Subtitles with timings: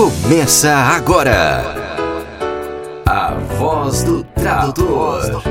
[0.00, 1.62] Começa agora.
[3.04, 5.42] A voz do tradutor.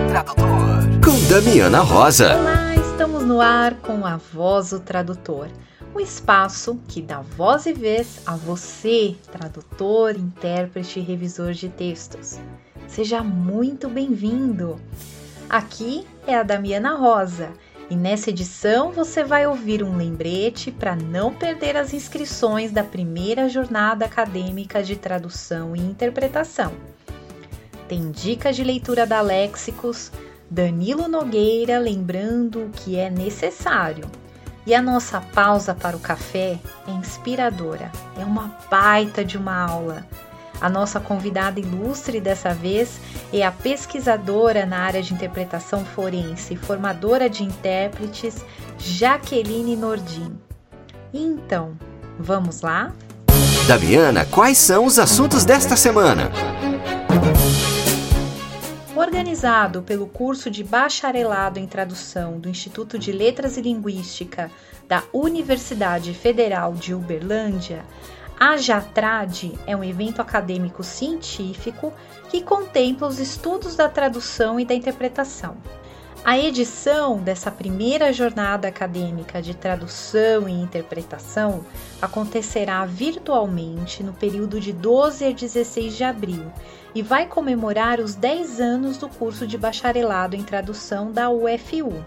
[1.06, 2.36] Com Damiana Rosa.
[2.36, 5.49] Olá, estamos no ar com a voz do tradutor.
[5.93, 12.39] Um espaço que dá voz e vez a você, tradutor, intérprete e revisor de textos.
[12.88, 14.81] Seja muito bem-vindo.
[15.47, 17.50] Aqui é a Damiana Rosa
[17.90, 23.50] e nessa edição você vai ouvir um lembrete para não perder as inscrições da primeira
[23.50, 26.71] jornada acadêmica de tradução e interpretação.
[27.88, 30.11] Tem dicas de leitura da Léxicos,
[30.50, 34.06] Danilo Nogueira lembrando o que é necessário.
[34.67, 40.06] E a nossa pausa para o café é inspiradora, é uma baita de uma aula.
[40.61, 42.99] A nossa convidada ilustre dessa vez
[43.31, 48.44] é a pesquisadora na área de interpretação forense e formadora de intérpretes
[48.77, 50.38] Jaqueline Nordin.
[51.13, 51.77] Então,
[52.19, 52.94] vamos lá?
[53.67, 56.30] Daviana, quais são os assuntos desta semana?
[58.95, 64.51] Organizado pelo curso de bacharelado em tradução do Instituto de Letras e Linguística
[64.88, 67.85] da Universidade Federal de Uberlândia,
[68.39, 71.91] a JATRAD é um evento acadêmico científico
[72.29, 75.57] que contempla os estudos da tradução e da interpretação.
[76.23, 81.65] A edição dessa primeira jornada acadêmica de tradução e interpretação
[82.01, 86.45] acontecerá virtualmente no período de 12 a 16 de abril
[86.95, 92.05] e vai comemorar os 10 anos do curso de bacharelado em tradução da UFU.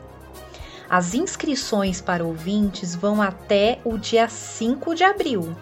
[0.89, 5.55] As inscrições para ouvintes vão até o dia 5 de abril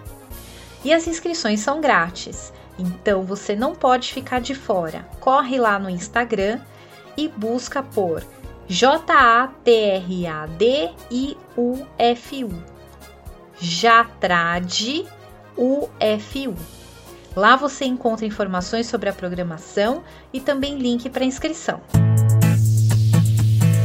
[0.84, 2.52] e as inscrições são grátis.
[2.78, 5.06] Então você não pode ficar de fora.
[5.20, 6.60] Corre lá no Instagram
[7.16, 8.24] e busca por
[8.66, 9.50] J-A-T-R-A-D-I-U-F-U.
[13.60, 15.04] Jatrade
[15.56, 16.54] UFU.
[17.36, 21.80] Lá você encontra informações sobre a programação e também link para inscrição.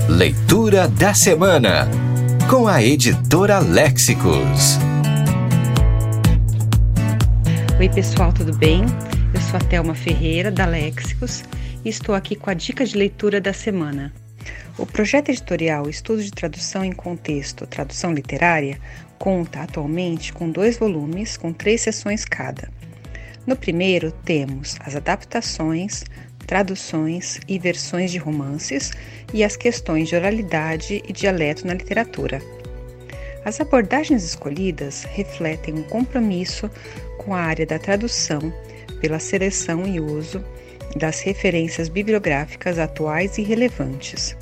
[0.08, 1.88] Leitura da semana
[2.50, 4.95] com a editora Léxicos.
[7.78, 8.84] Oi, pessoal, tudo bem?
[9.34, 11.44] Eu sou a Thelma Ferreira, da Léxicos,
[11.84, 14.14] e estou aqui com a dica de leitura da semana.
[14.78, 18.80] O projeto editorial Estudo de Tradução em Contexto, Tradução Literária,
[19.20, 22.72] conta atualmente com dois volumes, com três sessões cada.
[23.46, 26.06] No primeiro, temos as adaptações,
[26.48, 28.94] traduções e versões de romances
[29.34, 32.42] e as questões de oralidade e dialeto na literatura.
[33.46, 36.68] As abordagens escolhidas refletem um compromisso
[37.26, 38.54] com a área da tradução
[39.02, 40.44] pela seleção e uso
[40.96, 44.38] das referências bibliográficas atuais e relevantes.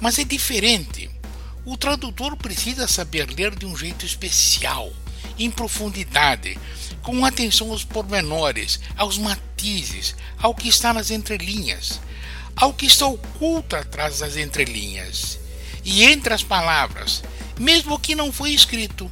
[0.01, 1.11] Mas é diferente.
[1.67, 4.91] O tradutor precisa saber ler de um jeito especial,
[5.39, 6.59] em profundidade,
[7.03, 12.01] com atenção aos pormenores, aos matizes, ao que está nas entrelinhas,
[12.57, 15.39] ao que está oculto atrás das entrelinhas
[15.85, 17.23] e entre as palavras,
[17.59, 19.11] mesmo que não foi escrito.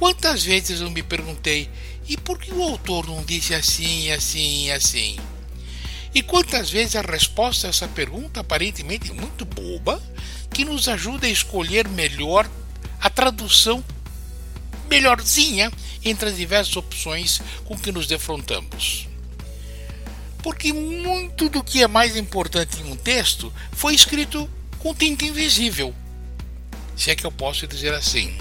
[0.00, 1.70] Quantas vezes eu me perguntei:
[2.08, 5.16] e por que o autor não disse assim, assim, assim?
[6.14, 10.00] E quantas vezes a resposta a essa pergunta, aparentemente muito boba,
[10.50, 12.48] que nos ajuda a escolher melhor
[13.00, 13.84] a tradução
[14.88, 15.72] melhorzinha
[16.04, 19.08] entre as diversas opções com que nos defrontamos.
[20.42, 25.94] Porque muito do que é mais importante em um texto foi escrito com tinta invisível,
[26.96, 28.36] se é que eu posso dizer assim.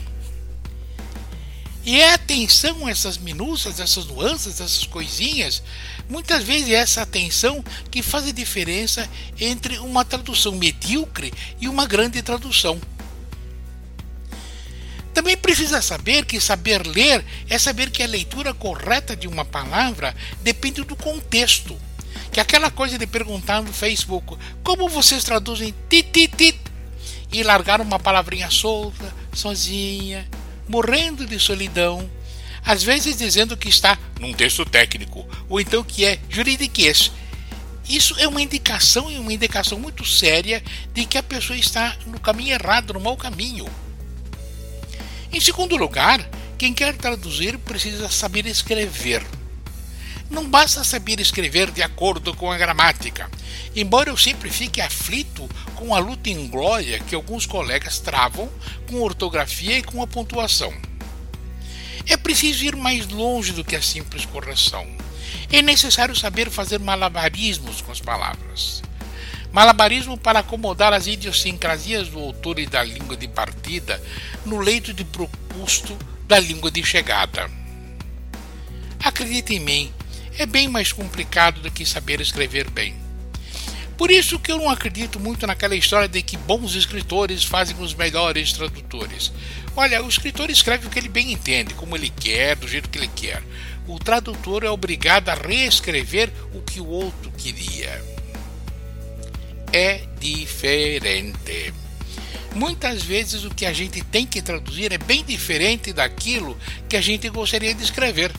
[1.85, 5.61] E é atenção a essas minúcias, essas nuances, essas coisinhas,
[6.09, 11.85] muitas vezes é essa atenção que faz a diferença entre uma tradução medíocre e uma
[11.85, 12.79] grande tradução.
[15.13, 20.15] Também precisa saber que saber ler é saber que a leitura correta de uma palavra
[20.41, 21.77] depende do contexto.
[22.31, 26.59] Que aquela coisa de perguntar no Facebook como vocês traduzem tit, tit, tit
[27.31, 30.27] e largar uma palavrinha solta, sozinha,
[30.67, 32.09] morrendo de solidão,
[32.65, 37.11] às vezes dizendo que está num texto técnico, ou então que é juridiquês.
[37.87, 40.63] Isso é uma indicação e uma indicação muito séria
[40.93, 43.65] de que a pessoa está no caminho errado, no mau caminho.
[45.31, 46.25] Em segundo lugar,
[46.57, 49.21] quem quer traduzir precisa saber escrever.
[50.29, 53.29] Não basta saber escrever de acordo com a gramática,
[53.75, 55.49] embora eu sempre fique aflito
[55.83, 58.49] com a luta inglória que alguns colegas travam
[58.87, 60.73] com ortografia e com a pontuação.
[62.07, 64.87] É preciso ir mais longe do que a simples correção.
[65.51, 68.81] É necessário saber fazer malabarismos com as palavras.
[69.51, 74.01] Malabarismo para acomodar as idiosincrasias do autor e da língua de partida
[74.45, 77.51] no leito de propósito da língua de chegada.
[79.03, 79.93] Acredite em mim,
[80.37, 83.02] é bem mais complicado do que saber escrever bem.
[83.97, 87.93] Por isso que eu não acredito muito naquela história de que bons escritores fazem os
[87.93, 89.31] melhores tradutores.
[89.75, 92.97] Olha, o escritor escreve o que ele bem entende, como ele quer, do jeito que
[92.97, 93.43] ele quer.
[93.87, 98.03] O tradutor é obrigado a reescrever o que o outro queria.
[99.71, 101.73] É diferente.
[102.55, 106.57] Muitas vezes o que a gente tem que traduzir é bem diferente daquilo
[106.87, 108.31] que a gente gostaria de escrever.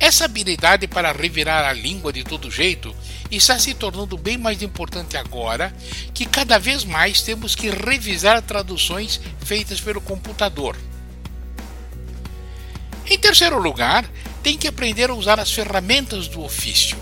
[0.00, 2.96] Essa habilidade para revirar a língua de todo jeito
[3.30, 5.72] está se tornando bem mais importante agora
[6.14, 10.74] que cada vez mais temos que revisar traduções feitas pelo computador.
[13.06, 14.08] Em terceiro lugar,
[14.42, 16.96] tem que aprender a usar as ferramentas do ofício.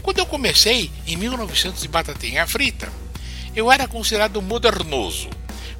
[0.00, 2.88] Quando eu comecei, em 1900 de batatinha frita,
[3.54, 5.28] eu era considerado modernoso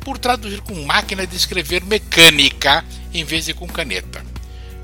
[0.01, 2.85] por traduzir com máquina de escrever mecânica
[3.15, 4.30] em vez de com caneta.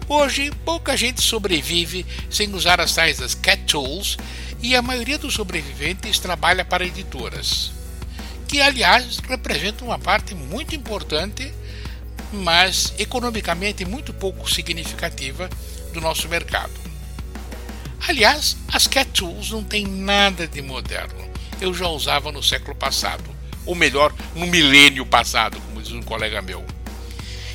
[0.08, 4.17] Hoje, pouca gente sobrevive sem usar as tais das cat tools
[4.62, 7.73] e a maioria dos sobreviventes trabalha para editoras,
[8.47, 11.53] que aliás representam uma parte muito importante,
[12.32, 15.50] mas economicamente muito pouco significativa
[15.93, 16.73] do nosso mercado.
[18.06, 21.26] Aliás, as cat tools não têm nada de moderno.
[21.61, 23.25] Eu já usava no século passado,
[23.64, 26.64] ou melhor, no milênio passado, como diz um colega meu.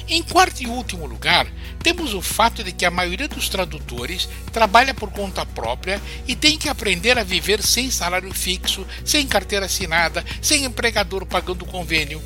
[0.09, 1.47] Em quarto e último lugar,
[1.83, 6.57] temos o fato de que a maioria dos tradutores trabalha por conta própria e tem
[6.57, 12.21] que aprender a viver sem salário fixo, sem carteira assinada, sem empregador pagando convênio.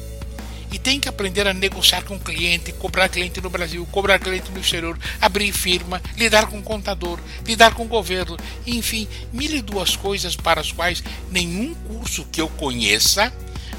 [0.72, 4.60] E tem que aprender a negociar com cliente, cobrar cliente no Brasil, cobrar cliente no
[4.60, 7.18] exterior, abrir firma, lidar com contador,
[7.48, 8.36] lidar com governo,
[8.68, 13.32] enfim, mil e duas coisas para as quais nenhum curso que eu conheça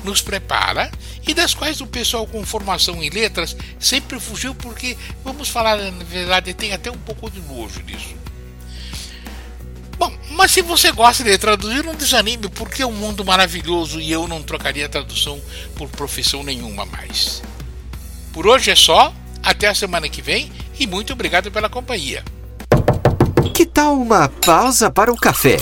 [0.07, 0.91] nos prepara
[1.27, 6.05] e das quais o pessoal com formação em letras sempre fugiu porque, vamos falar na
[6.05, 8.15] verdade, tem até um pouco de nojo disso.
[9.99, 14.13] Bom, mas se você gosta de traduzir, não desanime, porque é um mundo maravilhoso e
[14.13, 15.41] eu não trocaria tradução
[15.75, 17.43] por profissão nenhuma mais.
[18.33, 22.23] Por hoje é só, até a semana que vem e muito obrigado pela companhia.
[23.55, 25.57] Que tal uma pausa para o café?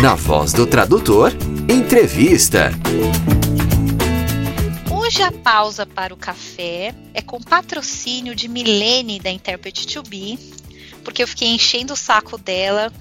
[0.00, 1.32] Na voz do tradutor,
[1.68, 2.70] entrevista.
[4.88, 10.38] Hoje a pausa para o café é com patrocínio de Milene da Interpret to Be,
[11.02, 12.92] porque eu fiquei enchendo o saco dela.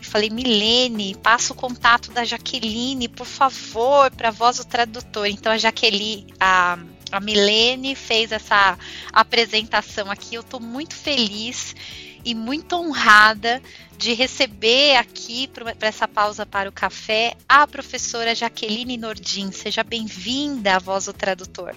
[0.00, 5.26] Falei, Milene, passa o contato da Jaqueline, por favor, para a voz do tradutor.
[5.26, 6.78] Então a Jaqueline, a,
[7.10, 8.78] a Milene fez essa
[9.12, 10.36] apresentação aqui.
[10.36, 11.74] Eu estou muito feliz
[12.24, 13.60] e muito honrada
[13.98, 19.52] de receber aqui para essa pausa para o café a professora Jaqueline Nordin.
[19.52, 21.74] Seja bem-vinda à Voz do Tradutor.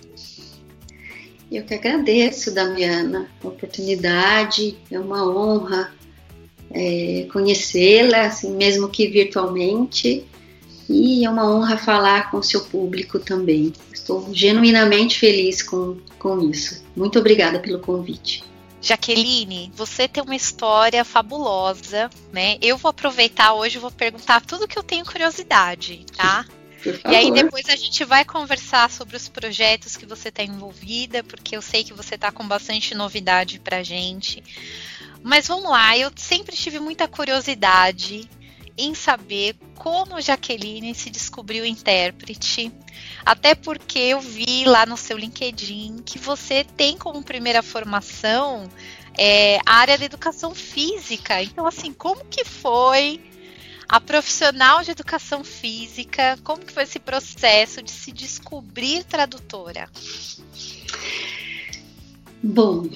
[1.52, 5.94] Eu que agradeço, Damiana, a oportunidade, é uma honra
[6.72, 10.26] é, conhecê-la, assim, mesmo que virtualmente,
[10.90, 13.72] e é uma honra falar com o seu público também.
[13.94, 16.84] Estou genuinamente feliz com, com isso.
[16.96, 18.44] Muito obrigada pelo convite.
[18.82, 22.58] Jaqueline, você tem uma história fabulosa, né?
[22.62, 26.46] Eu vou aproveitar hoje e vou perguntar tudo que eu tenho curiosidade, tá?
[27.10, 31.58] E aí depois a gente vai conversar sobre os projetos que você está envolvida, porque
[31.58, 34.44] eu sei que você está com bastante novidade para gente.
[35.24, 38.30] Mas vamos lá, eu sempre tive muita curiosidade
[38.78, 42.72] em saber como Jaqueline se descobriu intérprete.
[43.26, 48.70] Até porque eu vi lá no seu LinkedIn que você tem como primeira formação
[49.18, 51.42] é, a área da educação física.
[51.42, 53.20] Então, assim, como que foi
[53.90, 56.38] a profissional de educação física?
[56.44, 59.90] Como que foi esse processo de se descobrir tradutora?
[62.44, 62.88] Bom,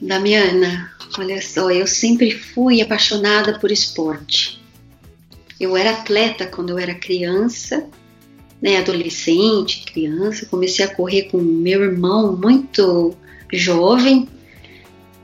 [0.00, 4.59] Damiana, olha só, eu sempre fui apaixonada por esporte.
[5.60, 7.86] Eu era atleta quando eu era criança,
[8.60, 10.46] né, adolescente, criança.
[10.46, 13.14] Comecei a correr com meu irmão muito
[13.52, 14.26] jovem.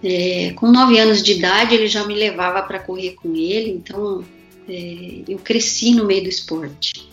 [0.05, 4.23] É, com nove anos de idade, ele já me levava para correr com ele, então
[4.69, 7.09] é, eu cresci no meio do esporte.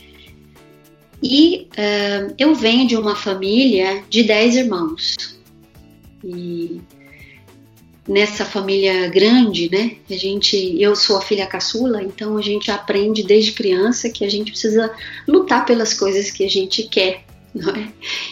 [1.23, 5.39] E uh, eu venho de uma família de dez irmãos.
[6.21, 6.81] E
[8.07, 9.95] nessa família grande, né?
[10.09, 14.29] A gente, eu sou a filha caçula, então a gente aprende desde criança que a
[14.29, 14.93] gente precisa
[15.27, 17.23] lutar pelas coisas que a gente quer,
[17.55, 17.87] não é?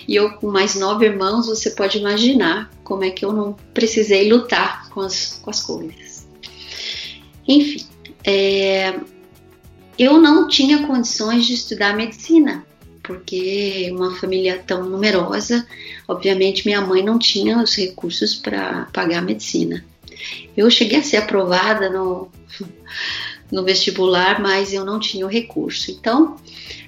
[0.07, 4.29] E eu com mais nove irmãos, você pode imaginar como é que eu não precisei
[4.31, 6.27] lutar com as, com as coisas.
[7.47, 7.85] Enfim,
[8.25, 8.99] é,
[9.97, 12.65] eu não tinha condições de estudar medicina,
[13.03, 15.65] porque uma família tão numerosa,
[16.07, 19.83] obviamente minha mãe não tinha os recursos para pagar a medicina.
[20.55, 22.29] Eu cheguei a ser aprovada no,
[23.51, 25.91] no vestibular, mas eu não tinha o recurso.
[25.91, 26.37] Então,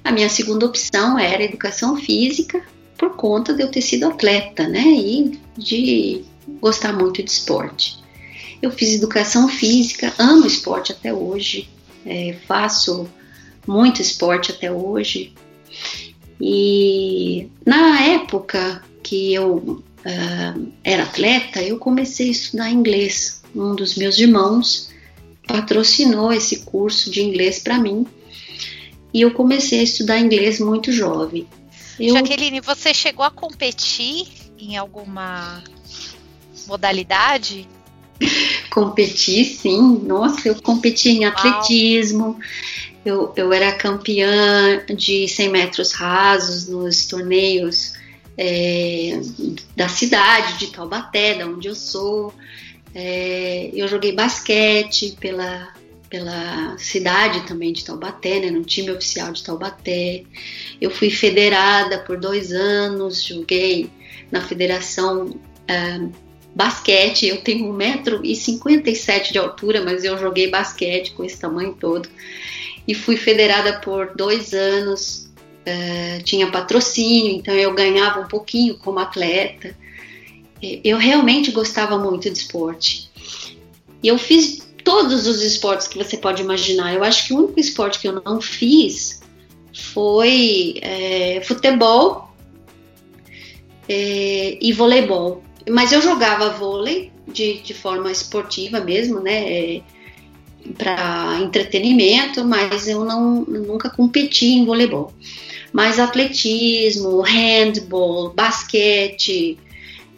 [0.04, 2.64] a minha segunda opção era educação física,
[2.98, 4.84] por conta de eu ter sido atleta, né?
[4.84, 6.24] E de
[6.60, 8.02] gostar muito de esporte.
[8.62, 11.70] Eu fiz educação física, amo esporte até hoje,
[12.06, 13.10] é, faço
[13.68, 15.34] muito esporte até hoje,
[16.46, 23.42] e na época que eu uh, era atleta, eu comecei a estudar inglês.
[23.56, 24.90] Um dos meus irmãos
[25.48, 28.06] patrocinou esse curso de inglês para mim
[29.14, 31.48] e eu comecei a estudar inglês muito jovem.
[31.98, 32.14] Eu...
[32.14, 34.28] Jaqueline, você chegou a competir
[34.60, 35.64] em alguma
[36.68, 37.70] modalidade?
[38.70, 40.00] Competi, sim.
[40.04, 42.40] Nossa, eu competi em atletismo, Uau.
[43.06, 47.94] Eu, eu era campeã de 100 metros rasos nos torneios
[48.38, 49.20] é,
[49.76, 52.34] da cidade de Taubaté, da onde eu sou.
[52.96, 55.74] É, eu joguei basquete pela,
[56.10, 60.24] pela cidade também de Taubaté, né, no time oficial de Taubaté.
[60.80, 63.90] Eu fui federada por dois anos, joguei
[64.32, 66.00] na federação é,
[66.56, 67.28] basquete.
[67.28, 72.08] Eu tenho 1,57m de altura, mas eu joguei basquete com esse tamanho todo
[72.88, 75.32] e fui federada por dois anos.
[75.66, 79.74] Uh, tinha patrocínio, então eu ganhava um pouquinho como atleta.
[80.84, 83.10] Eu realmente gostava muito de esporte.
[84.02, 86.94] E eu fiz todos os esportes que você pode imaginar.
[86.94, 89.22] Eu acho que o único esporte que eu não fiz
[89.74, 92.34] foi é, futebol
[93.88, 95.42] é, e voleibol.
[95.70, 99.52] Mas eu jogava vôlei de, de forma esportiva mesmo, né?
[99.52, 99.82] É,
[100.78, 105.14] para entretenimento, mas eu não nunca competi em voleibol.
[105.72, 109.58] Mas atletismo, handball, basquete,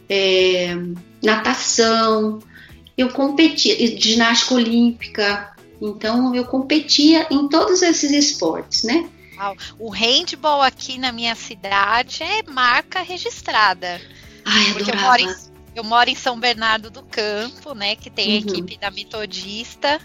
[0.10, 0.76] é,
[1.24, 2.40] natação,
[2.98, 9.10] eu competia, ginástica olímpica, então eu competia em todos esses esportes, né?
[9.78, 14.00] O handball aqui na minha cidade é marca registrada.
[14.46, 15.20] Ai, porque adorava.
[15.20, 17.96] eu moro, em, eu moro em São Bernardo do Campo, né?
[17.96, 18.50] Que tem a uhum.
[18.50, 20.00] equipe da Metodista.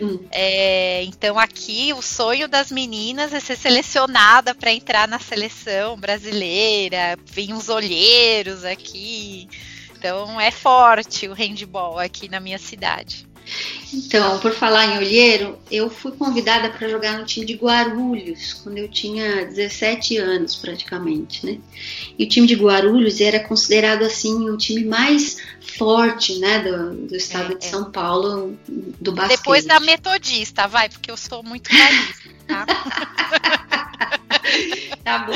[0.00, 0.20] Hum.
[0.30, 7.18] É, então aqui o sonho das meninas é ser selecionada para entrar na seleção brasileira,
[7.24, 9.48] vem os olheiros aqui.
[9.96, 13.26] Então é forte o handball aqui na minha cidade.
[13.94, 18.78] Então, por falar em olheiro, eu fui convidada para jogar no time de Guarulhos quando
[18.78, 21.58] eu tinha 17 anos praticamente, né?
[22.18, 25.38] E o time de Guarulhos era considerado assim o time mais
[25.76, 27.90] forte, né, do, do estado é, de São é.
[27.90, 29.38] Paulo do basquete.
[29.38, 32.66] Depois da metodista, vai, porque eu sou muito realista, tá?
[35.04, 35.34] tá bom.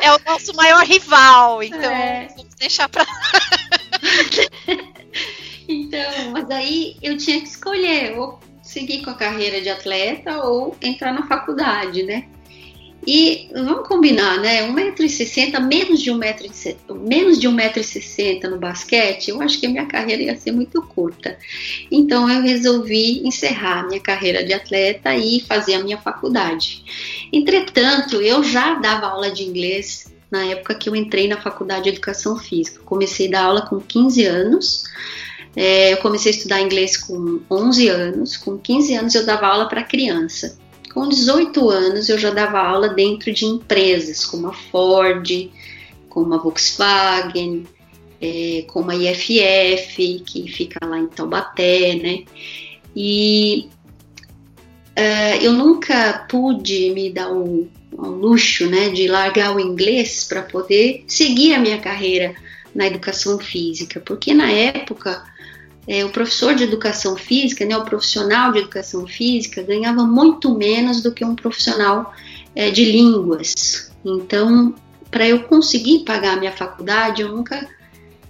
[0.00, 2.28] É o nosso maior rival, então é.
[2.36, 3.06] vamos deixar para
[5.68, 10.76] Então, mas aí eu tinha que escolher ou seguir com a carreira de atleta ou
[10.80, 12.28] entrar na faculdade, né?
[13.06, 14.68] E vamos combinar, né?
[14.68, 20.22] 1,60m, menos de 1,60m, menos de 1,60m no basquete, eu acho que a minha carreira
[20.24, 21.38] ia ser muito curta.
[21.90, 26.82] Então eu resolvi encerrar minha carreira de atleta e fazer a minha faculdade.
[27.32, 31.90] Entretanto, eu já dava aula de inglês na época que eu entrei na faculdade de
[31.90, 32.82] educação física.
[32.84, 34.84] Comecei a dar aula com 15 anos.
[35.54, 38.36] É, eu comecei a estudar inglês com 11 anos.
[38.36, 40.58] Com 15 anos eu dava aula para criança.
[40.96, 45.50] Com 18 anos eu já dava aula dentro de empresas como a Ford,
[46.08, 47.66] como a Volkswagen,
[48.18, 52.24] é, como a IFF, que fica lá em Taubaté, né?
[52.96, 53.68] E
[54.98, 61.04] uh, eu nunca pude me dar o luxo, né, de largar o inglês para poder
[61.06, 62.34] seguir a minha carreira
[62.74, 65.22] na educação física, porque na época
[65.86, 71.02] é, o professor de educação física, né, o profissional de educação física, ganhava muito menos
[71.02, 72.12] do que um profissional
[72.54, 73.92] é, de línguas.
[74.04, 74.74] Então,
[75.10, 77.68] para eu conseguir pagar a minha faculdade, eu nunca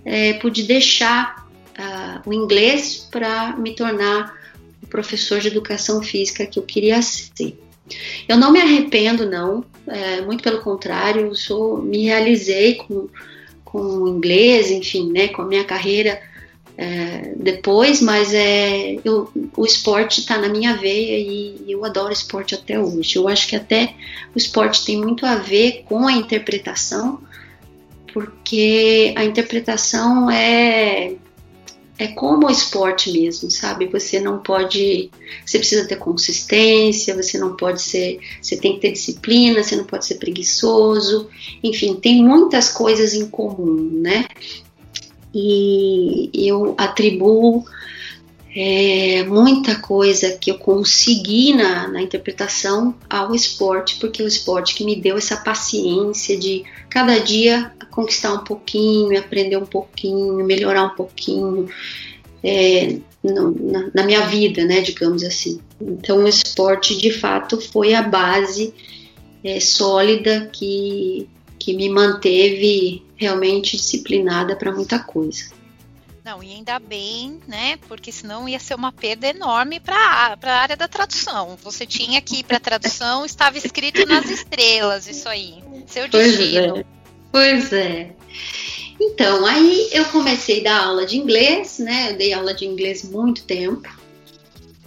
[0.04, 1.48] é, pude deixar
[1.78, 4.34] uh, o inglês para me tornar
[4.82, 7.58] o professor de educação física que eu queria ser.
[8.28, 13.08] Eu não me arrependo, não, é, muito pelo contrário, eu sou, me realizei com,
[13.64, 16.20] com o inglês, enfim, né, com a minha carreira
[16.78, 22.54] é, depois, mas é, eu, o esporte está na minha veia e eu adoro esporte
[22.54, 23.16] até hoje.
[23.16, 23.94] Eu acho que até
[24.34, 27.20] o esporte tem muito a ver com a interpretação,
[28.12, 31.14] porque a interpretação é
[31.98, 33.86] é como o esporte mesmo, sabe?
[33.86, 35.10] Você não pode,
[35.44, 39.84] você precisa ter consistência, você não pode ser, você tem que ter disciplina, você não
[39.84, 41.28] pode ser preguiçoso,
[41.62, 44.26] enfim, tem muitas coisas em comum, né?
[45.38, 47.64] E eu atribuo
[48.54, 54.74] é, muita coisa que eu consegui na, na interpretação ao esporte, porque é o esporte
[54.74, 60.84] que me deu essa paciência de cada dia conquistar um pouquinho, aprender um pouquinho, melhorar
[60.84, 61.68] um pouquinho
[62.42, 65.60] é, no, na, na, minha vida, né, digamos assim.
[65.80, 68.72] Então, o esporte de fato foi a base
[69.42, 71.28] é, sólida que,
[71.58, 75.56] que me manteve realmente disciplinada para muita coisa.
[76.24, 77.78] Não, e ainda bem, né?
[77.86, 81.56] Porque senão ia ser uma perda enorme para a área da tradução.
[81.62, 85.54] Você tinha que ir para a tradução, estava escrito nas estrelas, isso aí.
[85.86, 86.84] Seu destino.
[87.30, 87.72] Pois é.
[87.72, 88.10] Pois é.
[89.00, 92.10] Então, aí eu comecei a dar aula de inglês, né?
[92.10, 93.88] Eu dei aula de inglês muito tempo.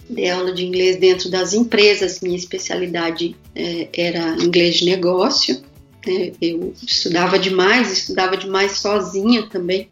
[0.08, 2.20] Dei aula de inglês dentro das empresas.
[2.20, 5.62] Minha especialidade é, era inglês de negócio.
[6.06, 6.32] Né?
[6.40, 9.88] Eu estudava demais, estudava demais sozinha também.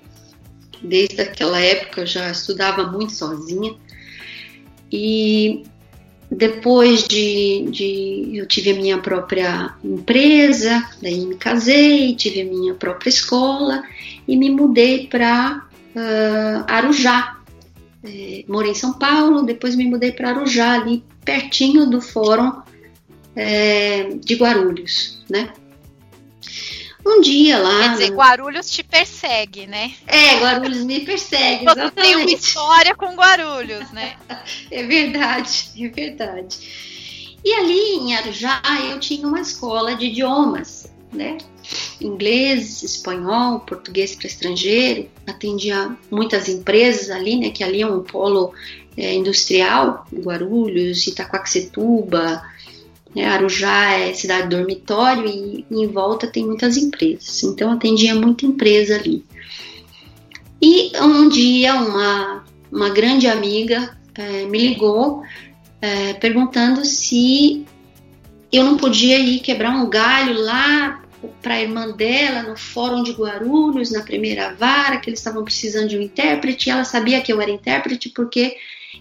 [0.82, 3.74] Desde aquela época eu já estudava muito sozinha.
[4.90, 5.64] E
[6.30, 12.74] depois de, de, eu tive a minha própria empresa, daí me casei, tive a minha
[12.74, 13.82] própria escola
[14.26, 15.66] e me mudei para
[15.96, 17.38] uh, Arujá.
[18.04, 22.62] É, morei em São Paulo, depois me mudei para Arujá, ali pertinho do Fórum
[23.34, 25.52] é, de Guarulhos, né?
[27.08, 27.80] Um dia lá.
[27.80, 29.92] Quer dizer, Guarulhos te persegue, né?
[30.06, 31.64] É, Guarulhos me persegue.
[31.64, 34.16] Você tem uma história com Guarulhos, né?
[34.70, 36.58] é verdade, é verdade.
[37.42, 41.38] E ali em Arujá eu tinha uma escola de idiomas, né?
[41.98, 45.08] Inglês, espanhol, português para estrangeiro.
[45.26, 47.48] Atendia muitas empresas ali, né?
[47.48, 48.52] Que ali é um polo
[48.98, 52.42] é, industrial, Guarulhos, Itaquaquecetuba,
[53.14, 53.26] né?
[53.26, 57.42] Arujá é cidade dormitório e, em volta tem muitas empresas.
[57.42, 59.24] Então atendia muita empresa ali.
[60.60, 65.22] E um dia uma, uma grande amiga é, me ligou
[65.80, 67.64] é, perguntando se
[68.52, 71.02] eu não podia ir quebrar um galho lá
[71.42, 75.88] para a irmã dela no Fórum de Guarulhos, na primeira vara, que eles estavam precisando
[75.88, 76.70] de um intérprete.
[76.70, 78.56] Ela sabia que eu era intérprete porque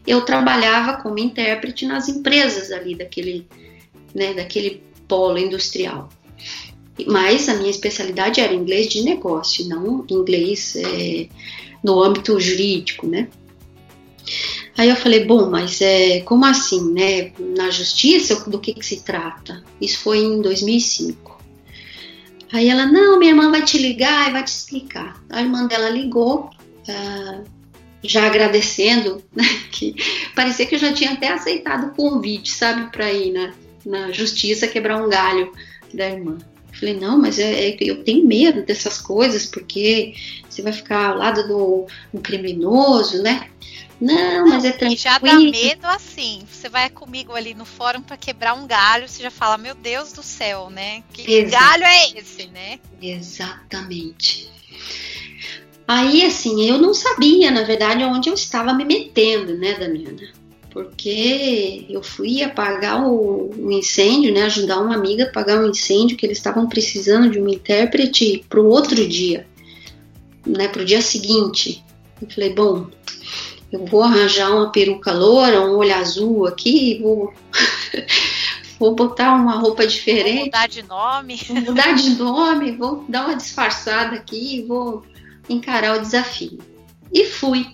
[0.06, 3.48] eu trabalhava como intérprete nas empresas ali daquele,
[4.18, 6.10] né, daquele polo industrial.
[7.06, 11.28] Mas a minha especialidade era inglês de negócio, não inglês é,
[11.84, 13.30] no âmbito jurídico, né?
[14.76, 17.32] Aí eu falei, bom, mas é, como assim, né?
[17.40, 19.64] Na justiça, do que, que se trata?
[19.80, 21.38] Isso foi em 2005.
[22.52, 25.22] Aí ela, não, minha irmã vai te ligar e vai te explicar.
[25.30, 26.50] A irmã dela ligou,
[26.88, 27.44] uh,
[28.04, 29.46] já agradecendo, né?
[29.72, 29.96] Que
[30.36, 33.54] parecia que eu já tinha até aceitado o convite, sabe, para ir, né?
[33.88, 35.52] Na justiça quebrar um galho
[35.94, 36.38] da irmã.
[36.78, 40.14] Falei, não, mas é, é, eu tenho medo dessas coisas, porque
[40.48, 43.50] você vai ficar ao lado do um criminoso, né?
[44.00, 44.94] Não, mas é tranquilo.
[44.94, 46.44] E já dá medo assim.
[46.48, 50.14] Você vai comigo ali no fórum para quebrar um galho, você já fala, meu Deus
[50.14, 51.04] do céu, né?
[51.12, 51.64] Que Exato.
[51.64, 52.80] galho é esse, né?
[53.02, 54.48] Exatamente.
[55.88, 60.37] Aí, assim, eu não sabia, na verdade, onde eu estava me metendo, né, Damiana?
[60.78, 66.16] Porque eu fui apagar o, o incêndio, né, ajudar uma amiga a apagar um incêndio
[66.16, 69.48] que eles estavam precisando de uma intérprete para o outro dia,
[70.46, 71.84] né, para o dia seguinte.
[72.22, 72.86] Eu falei, bom,
[73.72, 77.34] eu vou arranjar uma peruca loura, um olho azul aqui, vou,
[78.78, 80.36] vou botar uma roupa diferente.
[80.36, 81.40] Vou mudar de nome.
[81.48, 85.04] Vou mudar de nome, vou dar uma disfarçada aqui, vou
[85.50, 86.60] encarar o desafio.
[87.12, 87.66] E fui.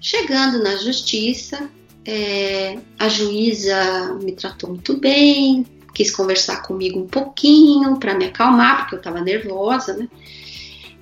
[0.00, 1.70] Chegando na justiça,
[2.04, 8.80] é, a juíza me tratou muito bem, quis conversar comigo um pouquinho para me acalmar,
[8.80, 10.08] porque eu estava nervosa, né?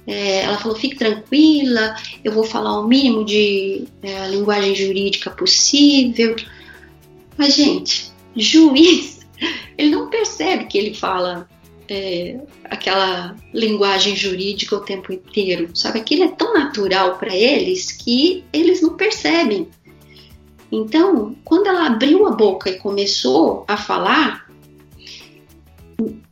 [0.06, 6.36] É, ela falou: fique tranquila, eu vou falar o mínimo de é, linguagem jurídica possível.
[7.36, 9.20] Mas, gente, juiz,
[9.78, 11.48] ele não percebe que ele fala
[11.88, 15.98] é, aquela linguagem jurídica o tempo inteiro, sabe?
[15.98, 19.68] Aquilo é tão natural para eles que eles não percebem.
[20.70, 24.48] Então, quando ela abriu a boca e começou a falar,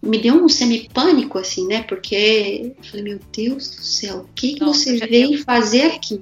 [0.02, 1.82] me deu um semi-pânico, assim, né?
[1.82, 6.20] Porque eu falei, meu Deus do céu, o que, que você veio eu, fazer aqui?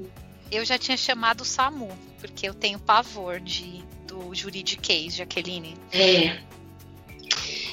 [0.51, 1.89] Eu já tinha chamado o SAMU,
[2.21, 5.75] porque eu tenho pavor de, do juridiquês, Jaqueline.
[5.93, 6.39] É,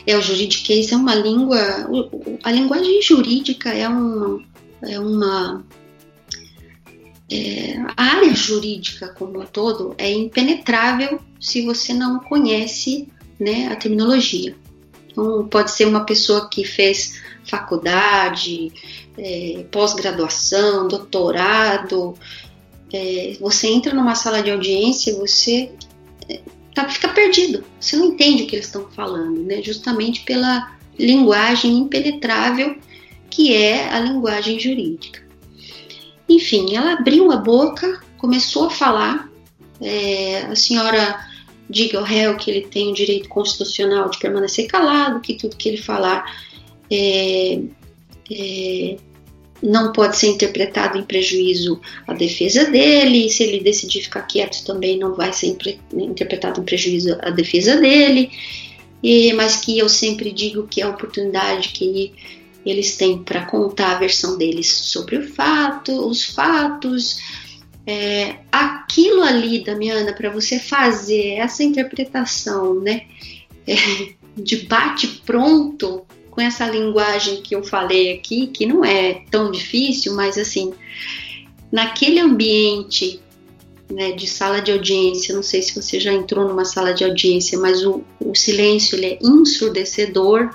[0.06, 1.60] é, o juridiquês é uma língua.
[2.44, 4.44] A linguagem jurídica é uma.
[4.82, 5.64] É uma
[7.34, 13.08] é, a área jurídica como um todo é impenetrável se você não conhece
[13.40, 14.56] né, a terminologia.
[15.10, 18.72] Então, pode ser uma pessoa que fez faculdade,
[19.18, 22.14] é, pós-graduação, doutorado.
[22.94, 25.72] É, você entra numa sala de audiência, você
[26.30, 26.40] é,
[26.76, 27.64] tá, fica perdido.
[27.80, 29.60] Você não entende o que eles estão falando, né?
[29.64, 32.78] Justamente pela linguagem impenetrável
[33.28, 35.23] que é a linguagem jurídica.
[36.34, 39.30] Enfim, ela abriu a boca, começou a falar.
[39.80, 41.20] É, a senhora
[41.70, 45.70] diga ao réu que ele tem o direito constitucional de permanecer calado, que tudo que
[45.70, 46.24] ele falar
[46.90, 47.60] é,
[48.32, 48.98] é,
[49.62, 54.98] não pode ser interpretado em prejuízo à defesa dele, se ele decidir ficar quieto também
[54.98, 55.56] não vai ser
[55.94, 58.32] interpretado em prejuízo à defesa dele,
[59.02, 62.14] e, mas que eu sempre digo que é a oportunidade que
[62.66, 67.18] eles têm para contar a versão deles sobre o fato, os fatos,
[67.86, 73.06] é, aquilo ali, Damiana, para você fazer essa interpretação, né,
[73.68, 73.76] é,
[74.38, 80.16] de bate pronto, com essa linguagem que eu falei aqui, que não é tão difícil,
[80.16, 80.74] mas assim,
[81.72, 83.20] naquele ambiente
[83.92, 87.60] né, de sala de audiência, não sei se você já entrou numa sala de audiência,
[87.60, 90.50] mas o, o silêncio ele é ensurdecedor,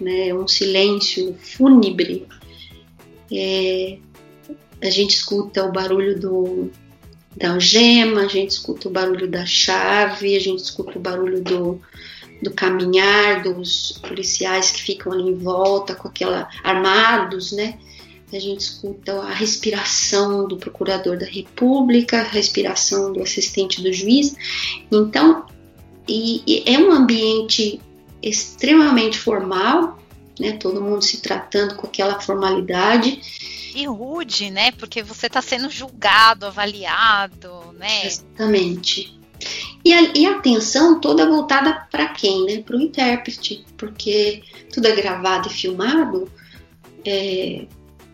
[0.00, 2.26] né, um silêncio fúnebre.
[3.32, 3.98] É,
[4.82, 6.70] a gente escuta o barulho do,
[7.36, 11.80] da algema, a gente escuta o barulho da chave, a gente escuta o barulho do,
[12.42, 17.78] do caminhar dos policiais que ficam ali em volta com aquela armados, né?
[18.32, 24.34] A gente escuta a respiração do procurador da República, a respiração do assistente do juiz.
[24.90, 25.46] Então,
[26.08, 27.80] e, e é um ambiente
[28.28, 29.98] extremamente formal,
[30.38, 30.52] né?
[30.52, 33.20] Todo mundo se tratando com aquela formalidade
[33.76, 34.72] e rude, né?
[34.72, 38.06] Porque você está sendo julgado, avaliado, né?
[38.06, 39.14] Exatamente.
[39.84, 42.46] E a, e a atenção toda voltada para quem?
[42.46, 42.62] Né?
[42.62, 46.32] Para o intérprete, porque tudo é gravado e filmado,
[47.04, 47.66] é,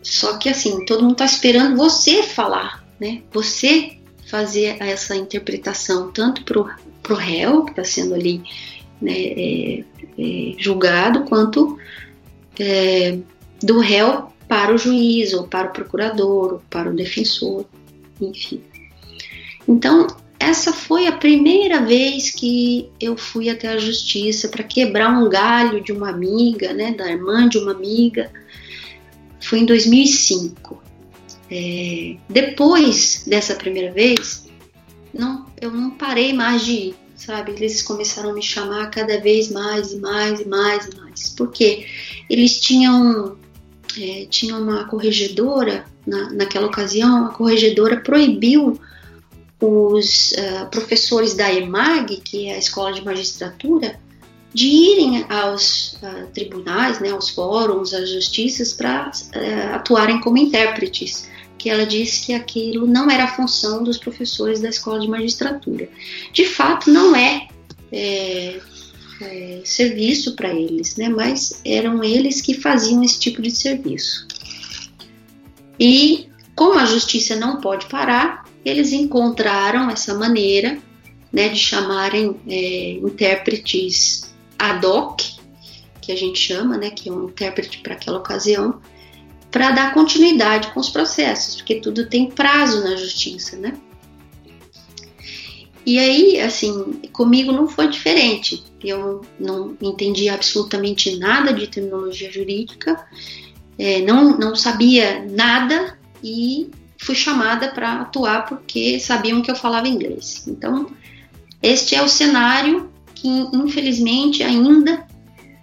[0.02, 3.22] só que assim, todo mundo está esperando você falar, né?
[3.32, 8.42] Você fazer essa interpretação tanto para o réu, que está sendo ali
[9.02, 9.84] né, é,
[10.18, 11.78] é, julgado, quanto
[12.58, 13.18] é,
[13.62, 17.66] do réu para o juiz, ou para o procurador, ou para o defensor,
[18.20, 18.62] enfim.
[19.66, 20.06] Então,
[20.38, 25.80] essa foi a primeira vez que eu fui até a justiça para quebrar um galho
[25.80, 28.30] de uma amiga, né, da irmã de uma amiga.
[29.40, 30.82] Foi em 2005.
[31.50, 34.48] É, depois dessa primeira vez,
[35.14, 37.52] não, eu não parei mais de ir, sabe?
[37.52, 41.28] Eles começaram a me chamar cada vez mais e mais e mais e mais.
[41.36, 41.86] Porque
[42.28, 43.36] eles tinham,
[43.98, 48.78] é, tinham uma corregedora, na, naquela ocasião, a corregedora proibiu
[49.60, 54.00] os uh, professores da EMAG, que é a Escola de Magistratura,
[54.52, 61.28] de irem aos uh, tribunais, né, aos fóruns, às justiças para uh, atuarem como intérpretes,
[61.62, 65.88] que ela disse que aquilo não era a função dos professores da escola de magistratura.
[66.32, 67.46] De fato, não é,
[67.92, 68.58] é,
[69.20, 74.26] é serviço para eles, né, mas eram eles que faziam esse tipo de serviço.
[75.78, 80.78] E como a justiça não pode parar, eles encontraram essa maneira
[81.32, 85.22] né, de chamarem é, intérpretes ad hoc,
[86.00, 88.80] que a gente chama, né, que é um intérprete para aquela ocasião,
[89.52, 93.74] para dar continuidade com os processos, porque tudo tem prazo na justiça, né?
[95.84, 98.64] E aí, assim, comigo não foi diferente.
[98.82, 103.04] Eu não entendi absolutamente nada de terminologia jurídica,
[103.78, 109.88] é, não, não sabia nada e fui chamada para atuar porque sabiam que eu falava
[109.88, 110.44] inglês.
[110.46, 110.86] Então,
[111.62, 115.06] este é o cenário que, infelizmente, ainda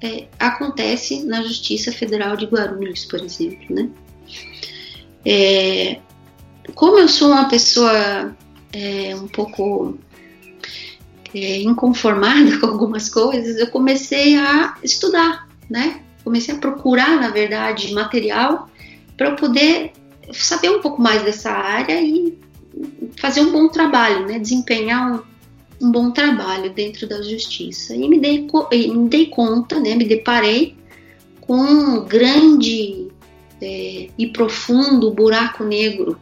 [0.02, 3.76] é, acontece na Justiça Federal de Guarulhos, por exemplo.
[3.76, 3.90] Né?
[5.26, 6.00] É,
[6.74, 8.36] como eu sou uma pessoa
[8.74, 9.98] é, um pouco
[11.34, 16.02] é, inconformada com algumas coisas, eu comecei a estudar, né?
[16.24, 18.70] Comecei a procurar, na verdade, material
[19.18, 19.92] para eu poder
[20.32, 22.38] saber um pouco mais dessa área e
[23.18, 24.40] fazer um bom trabalho, né?
[24.40, 25.22] Desempenhar um,
[25.82, 27.96] um bom trabalho dentro da justiça.
[27.96, 30.76] E me dei, me dei conta, né, me deparei
[31.42, 33.08] com um grande
[33.62, 36.20] é, e profundo buraco negro.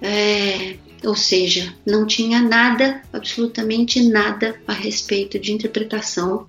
[0.00, 6.46] É, ou seja, não tinha nada, absolutamente nada a respeito de interpretação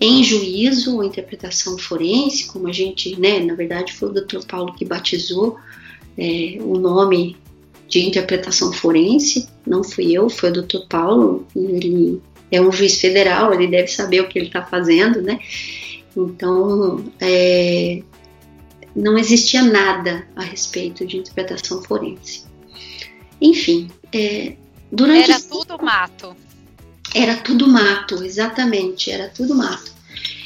[0.00, 4.46] em juízo ou interpretação forense, como a gente, né, na verdade foi o Dr.
[4.48, 5.58] Paulo que batizou
[6.16, 7.36] é, o nome
[7.86, 10.80] de interpretação forense, não fui eu, foi o Dr.
[10.88, 15.38] Paulo, ele é um juiz federal, ele deve saber o que ele está fazendo, né?
[16.16, 18.02] Então, é,
[18.96, 22.42] não existia nada a respeito de interpretação forense.
[23.40, 24.56] Enfim, é,
[24.90, 25.30] durante.
[25.30, 26.36] Era tudo mato.
[27.14, 29.92] Era tudo mato, exatamente, era tudo mato.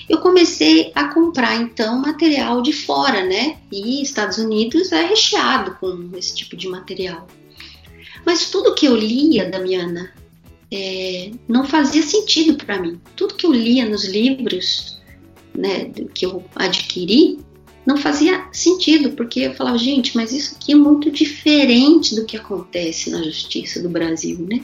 [0.06, 3.56] Eu comecei a comprar então material de fora, né?
[3.72, 7.26] E Estados Unidos é recheado com esse tipo de material.
[8.24, 10.12] Mas tudo que eu lia, Damiana,
[10.72, 13.00] é, não fazia sentido para mim.
[13.16, 15.00] Tudo que eu lia nos livros,
[15.54, 17.38] né, que eu adquiri,
[17.86, 22.36] não fazia sentido, porque eu falava, gente, mas isso aqui é muito diferente do que
[22.36, 24.62] acontece na justiça do Brasil, né?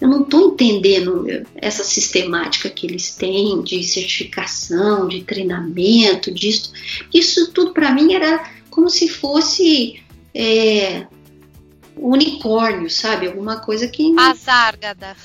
[0.00, 6.72] Eu não estou entendendo essa sistemática que eles têm de certificação, de treinamento, disso.
[7.12, 10.00] Isso tudo para mim era como se fosse
[10.32, 11.04] é,
[12.00, 13.26] unicórnio, sabe?
[13.26, 14.14] Alguma coisa que.
[14.18, 15.16] Azárgada.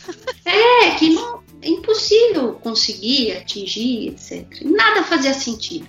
[0.45, 4.45] É, que não, é impossível conseguir atingir, etc.
[4.63, 5.87] Nada fazia sentido.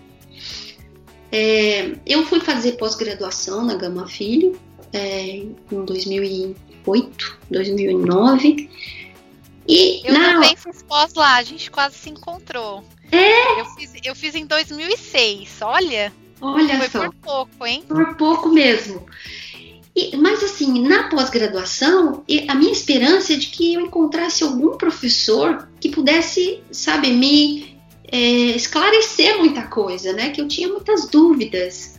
[1.32, 4.56] É, eu fui fazer pós-graduação na Gama Filho
[4.92, 8.70] é, em 2008, 2009.
[9.66, 10.34] E eu na...
[10.34, 12.84] também fiz pós lá, a gente quase se encontrou.
[13.10, 13.60] É?
[13.60, 16.12] Eu fiz, eu fiz em 2006, olha.
[16.40, 17.04] Olha Foi só.
[17.04, 17.84] por pouco, hein?
[17.88, 19.06] Por pouco mesmo.
[19.96, 25.68] E, mas assim, na pós-graduação, a minha esperança é de que eu encontrasse algum professor
[25.80, 27.78] que pudesse, sabe, me
[28.10, 28.18] é,
[28.56, 30.30] esclarecer muita coisa, né?
[30.30, 31.94] Que eu tinha muitas dúvidas.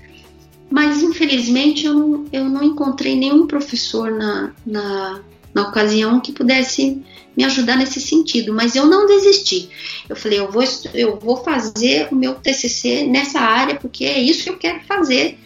[0.69, 5.21] Mas infelizmente eu não, eu não encontrei nenhum professor na, na,
[5.53, 7.01] na ocasião que pudesse
[7.38, 9.69] me ajudar nesse sentido, mas eu não desisti.
[10.08, 14.43] Eu falei, eu vou, eu vou fazer o meu TCC nessa área, porque é isso
[14.43, 15.38] que eu quero fazer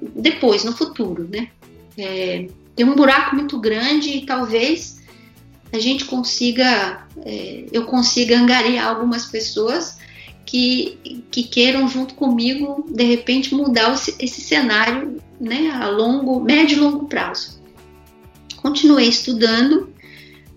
[0.00, 1.48] depois, no futuro, né?
[1.96, 5.02] É, tem um buraco muito grande e talvez
[5.72, 9.98] a gente consiga, é, eu consiga angariar algumas pessoas
[10.44, 16.76] que, que queiram junto comigo, de repente, mudar esse, esse cenário né, a longo, médio
[16.76, 17.60] e longo prazo.
[18.56, 19.92] Continuei estudando,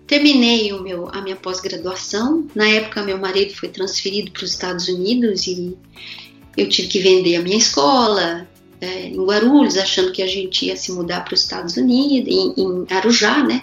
[0.06, 2.46] terminei o meu, a minha pós-graduação.
[2.54, 5.76] Na época, meu marido foi transferido para os Estados Unidos e
[6.56, 8.46] eu tive que vender a minha escola,
[8.80, 12.54] é, em Guarulhos, achando que a gente ia se mudar para os Estados Unidos, em,
[12.56, 13.62] em, Arujá, né?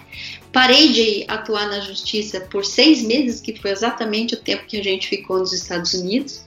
[0.52, 4.84] Parei de atuar na justiça por seis meses, que foi exatamente o tempo que a
[4.84, 6.44] gente ficou nos Estados Unidos.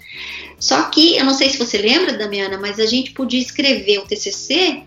[0.60, 4.06] Só que, eu não sei se você lembra, Damiana, mas a gente podia escrever o
[4.06, 4.84] TCC,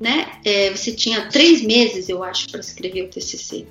[0.00, 0.32] né?
[0.44, 3.66] É, você tinha três meses, eu acho, para escrever o TCC.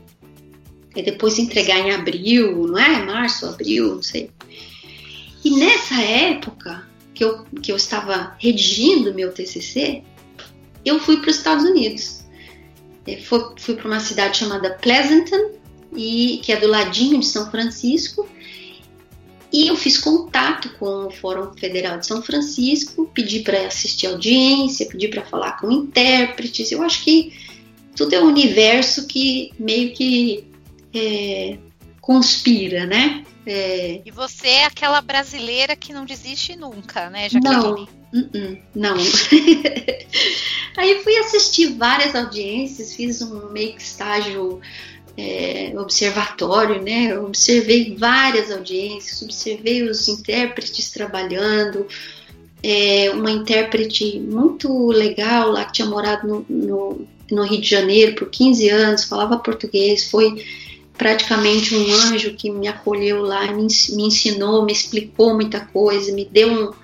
[0.96, 3.06] E depois entregar em abril, não é?
[3.06, 4.30] Março, abril, não sei.
[5.44, 6.86] E nessa época,
[7.22, 10.02] que eu, que eu estava redigindo meu TCC,
[10.84, 12.22] eu fui para os Estados Unidos.
[13.06, 15.52] Eu é, fui, fui para uma cidade chamada Pleasanton,
[15.96, 18.28] e, que é do ladinho de São Francisco,
[19.54, 24.88] E eu fiz contato com o Fórum Federal de São Francisco, pedi para assistir audiência,
[24.88, 26.72] pedi para falar com intérpretes.
[26.72, 27.34] Eu acho que
[27.96, 30.46] tudo é um universo que meio que
[30.96, 31.58] é,
[32.00, 33.26] conspira, né?
[33.46, 34.02] É...
[34.06, 37.90] E você é aquela brasileira que não desiste nunca, né, Jaqueline?
[38.14, 38.98] Não, uh -uh, não.
[40.78, 44.62] Aí fui assistir várias audiências, fiz um meio que estágio
[45.18, 47.12] é, observatório, né?
[47.12, 51.88] Eu observei várias audiências, observei os intérpretes trabalhando.
[52.64, 58.16] É, uma intérprete muito legal lá que tinha morado no, no, no Rio de Janeiro
[58.16, 60.46] por 15 anos, falava português, foi
[61.02, 66.76] praticamente um anjo que me acolheu lá, me, ensinou, me explicou muita coisa, me deu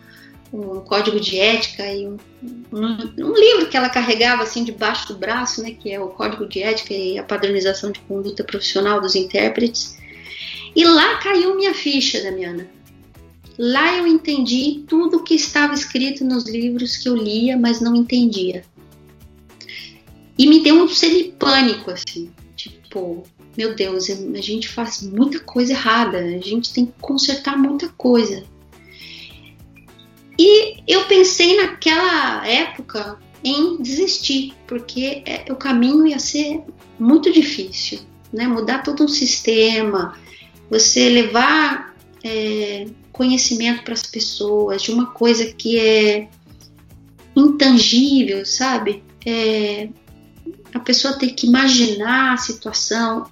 [0.52, 2.18] um, um código de ética e um,
[2.74, 6.48] um, um, livro que ela carregava assim debaixo do braço, né, que é o Código
[6.48, 10.00] de Ética e a Padronização de Conduta Profissional dos Intérpretes.
[10.76, 12.68] E lá caiu minha ficha, Damiana.
[13.56, 17.96] Lá eu entendi tudo o que estava escrito nos livros que eu lia, mas não
[17.96, 18.64] entendia.
[20.36, 20.88] E me deu um
[21.38, 23.24] pânico, assim, tipo,
[23.58, 28.44] meu Deus, a gente faz muita coisa errada, a gente tem que consertar muita coisa.
[30.38, 36.62] E eu pensei naquela época em desistir, porque é, o caminho ia ser
[37.00, 38.00] muito difícil,
[38.32, 38.46] né?
[38.46, 40.16] Mudar todo um sistema,
[40.70, 46.30] você levar é, conhecimento para as pessoas de uma coisa que é
[47.36, 49.04] intangível, sabe?
[49.26, 49.90] É,
[50.74, 53.26] a pessoa ter que imaginar a situação,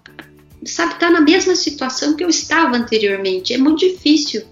[0.63, 3.53] sabe, tá na mesma situação que eu estava anteriormente.
[3.53, 4.43] É muito difícil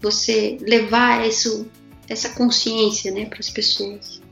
[0.00, 1.66] você levar isso,
[2.08, 4.22] essa consciência né, para as pessoas.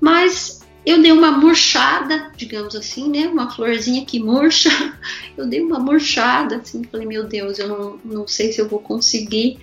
[0.00, 4.70] Mas eu dei uma murchada, digamos assim, né, uma florzinha que murcha.
[5.36, 8.80] Eu dei uma murchada, assim, falei, meu Deus, eu não, não sei se eu vou
[8.80, 9.60] conseguir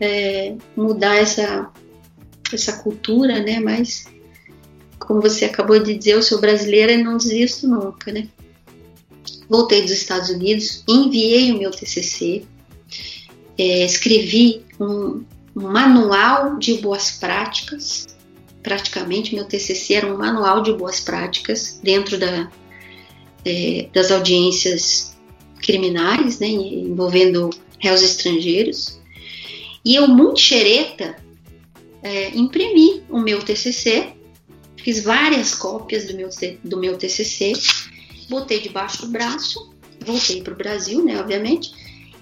[0.00, 1.70] é, mudar essa,
[2.52, 4.08] essa cultura, né, mas
[4.98, 8.28] como você acabou de dizer, eu sou brasileira e não desisto nunca, né?
[9.48, 12.44] Voltei dos Estados Unidos, enviei o meu TCC,
[13.56, 15.24] é, escrevi um,
[15.56, 18.06] um manual de boas práticas.
[18.62, 22.50] Praticamente, meu TCC era um manual de boas práticas dentro da,
[23.44, 25.16] é, das audiências
[25.62, 29.00] criminais, né, envolvendo réus estrangeiros.
[29.84, 31.16] E eu, muito xereta,
[32.02, 34.18] é, imprimi o meu TCC
[34.88, 36.30] Fiz várias cópias do meu,
[36.64, 37.52] do meu TCC,
[38.28, 41.72] botei debaixo do braço, voltei para o Brasil, né, obviamente,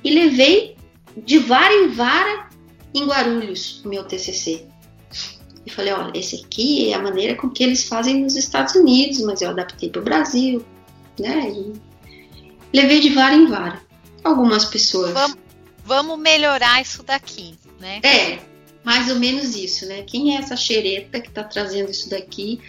[0.02, 0.76] e levei
[1.16, 2.48] de vara em vara
[2.94, 4.66] em Guarulhos o meu TCC.
[5.64, 9.20] E falei, olha, esse aqui é a maneira com que eles fazem nos Estados Unidos,
[9.20, 10.64] mas eu adaptei para o Brasil,
[11.18, 11.50] né?
[11.50, 11.72] E
[12.72, 13.82] levei de vara em vara.
[14.22, 15.12] Algumas pessoas.
[15.12, 15.36] Vamos,
[15.84, 18.00] vamos melhorar isso daqui, né?
[18.04, 18.38] É,
[18.84, 20.02] mais ou menos isso, né?
[20.02, 22.60] Quem é essa xereta que está trazendo isso daqui?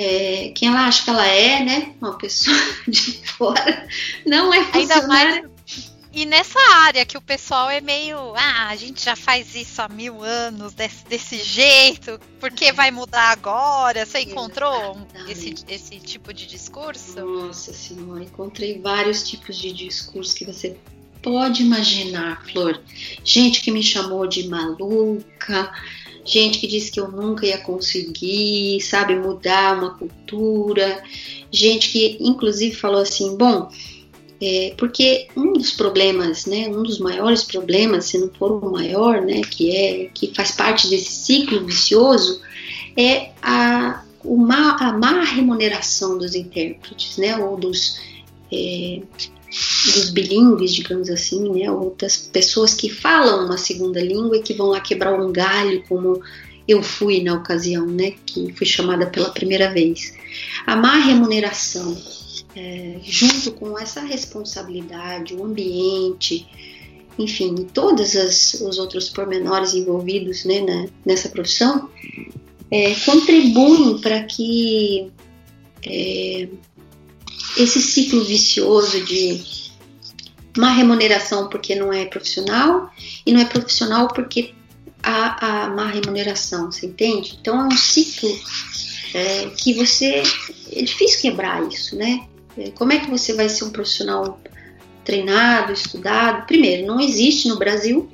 [0.00, 1.92] É, quem ela acha que ela é, né?
[2.00, 2.56] Uma pessoa
[2.86, 3.88] de fora,
[4.24, 5.42] não é Ainda mais
[6.18, 9.88] e nessa área que o pessoal é meio, ah, a gente já faz isso há
[9.88, 14.04] mil anos desse, desse jeito, por que vai mudar agora?
[14.06, 14.96] Você encontrou
[15.28, 17.24] esse, esse tipo de discurso?
[17.24, 20.76] Nossa senhora, encontrei vários tipos de discurso que você
[21.22, 22.82] pode imaginar, Flor.
[23.22, 25.70] Gente que me chamou de maluca,
[26.28, 31.02] gente que disse que eu nunca ia conseguir, sabe, mudar uma cultura,
[31.50, 33.70] gente que inclusive falou assim, bom,
[34.40, 39.20] é, porque um dos problemas, né, um dos maiores problemas, se não for o maior,
[39.22, 42.40] né, que é que faz parte desse ciclo vicioso,
[42.96, 48.00] é a, uma, a má remuneração dos intérpretes, né, ou dos
[48.52, 49.00] é,
[49.50, 54.54] dos bilíngues, digamos assim, né, ou das pessoas que falam uma segunda língua e que
[54.54, 56.20] vão lá quebrar um galho, como
[56.66, 60.14] eu fui na ocasião, né, que fui chamada pela primeira vez.
[60.66, 61.96] A má remuneração,
[62.54, 66.46] é, junto com essa responsabilidade, o ambiente,
[67.18, 71.88] enfim, todos os outros pormenores envolvidos né, na, nessa profissão,
[72.70, 75.10] é, contribuem para que
[75.82, 76.48] é,
[77.58, 79.42] esse ciclo vicioso de
[80.56, 82.90] má remuneração porque não é profissional
[83.26, 84.54] e não é profissional porque
[85.02, 87.38] há a má remuneração, você entende?
[87.40, 88.30] Então é um ciclo
[89.14, 90.22] é, que você
[90.72, 92.26] é difícil quebrar isso, né?
[92.56, 94.40] É, como é que você vai ser um profissional
[95.04, 96.46] treinado, estudado?
[96.46, 98.10] Primeiro, não existe no Brasil.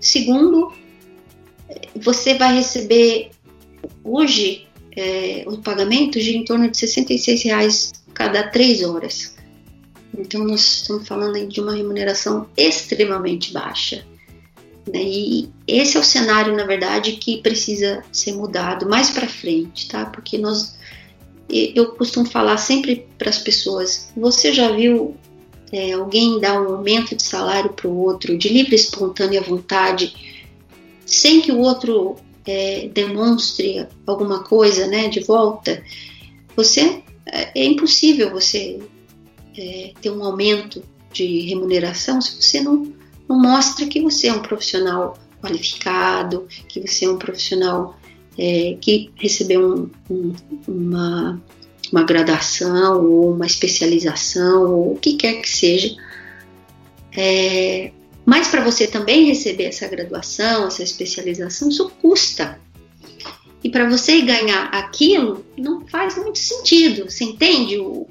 [0.00, 0.72] Segundo,
[1.96, 3.30] você vai receber
[4.04, 9.36] hoje é, o pagamento de em torno de 66 reais cada três horas.
[10.18, 14.04] Então nós estamos falando de uma remuneração extremamente baixa.
[14.92, 15.00] Né?
[15.04, 20.06] E esse é o cenário, na verdade, que precisa ser mudado mais para frente, tá?
[20.06, 20.76] Porque nós,
[21.48, 25.14] eu costumo falar sempre para as pessoas: você já viu
[25.70, 30.12] é, alguém dar um aumento de salário para o outro de livre, espontânea vontade,
[31.06, 35.84] sem que o outro é, demonstre alguma coisa, né, de volta?
[36.56, 37.02] Você
[37.32, 38.78] é, é impossível você
[39.56, 42.92] é, ter um aumento de remuneração se você não
[43.28, 47.94] não mostra que você é um profissional qualificado, que você é um profissional
[48.38, 50.32] é, que recebeu um, um,
[50.66, 51.42] uma,
[51.92, 55.94] uma graduação ou uma especialização ou o que quer que seja.
[57.14, 57.92] É,
[58.24, 62.58] mas para você também receber essa graduação, essa especialização, isso custa.
[63.62, 67.10] E para você ganhar aquilo, não faz muito sentido.
[67.10, 68.06] Você entende o,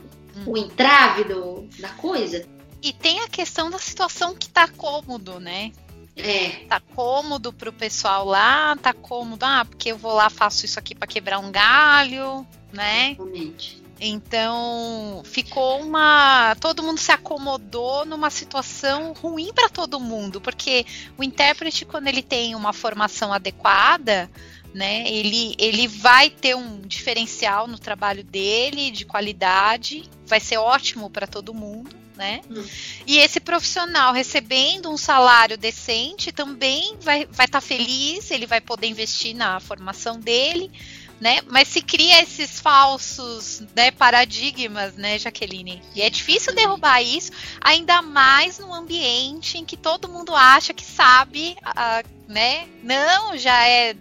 [0.46, 2.46] o entrave do, da coisa?
[2.82, 5.72] E tem a questão da situação que tá cômodo, né?
[6.16, 6.66] É.
[6.68, 10.96] Tá cômodo pro pessoal lá, tá cômodo, ah, porque eu vou lá, faço isso aqui
[10.96, 13.12] para quebrar um galho, né?
[13.12, 13.88] Exatamente.
[14.00, 16.56] Então, ficou uma.
[16.60, 20.86] Todo mundo se acomodou numa situação ruim para todo mundo, porque
[21.18, 24.30] o intérprete, quando ele tem uma formação adequada,
[24.74, 31.10] né, ele, ele vai ter um diferencial no trabalho dele, de qualidade, vai ser ótimo
[31.10, 32.42] para todo mundo né?
[32.50, 32.66] Hum.
[33.06, 38.60] E esse profissional recebendo um salário decente também vai estar vai tá feliz, ele vai
[38.60, 40.72] poder investir na formação dele,
[41.22, 41.40] né?
[41.48, 45.82] Mas se cria esses falsos né, paradigmas, né, Jaqueline?
[45.96, 50.84] E é difícil derrubar isso, ainda mais no ambiente em que todo mundo acha que
[50.84, 52.68] sabe, uh, né?
[52.84, 53.96] Não, já é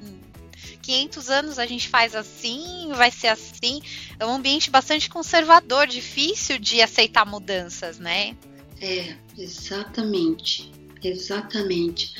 [0.86, 3.82] 500 anos a gente faz assim, vai ser assim.
[4.18, 8.36] É um ambiente bastante conservador, difícil de aceitar mudanças, né?
[8.80, 10.70] É, exatamente.
[11.02, 12.12] Exatamente.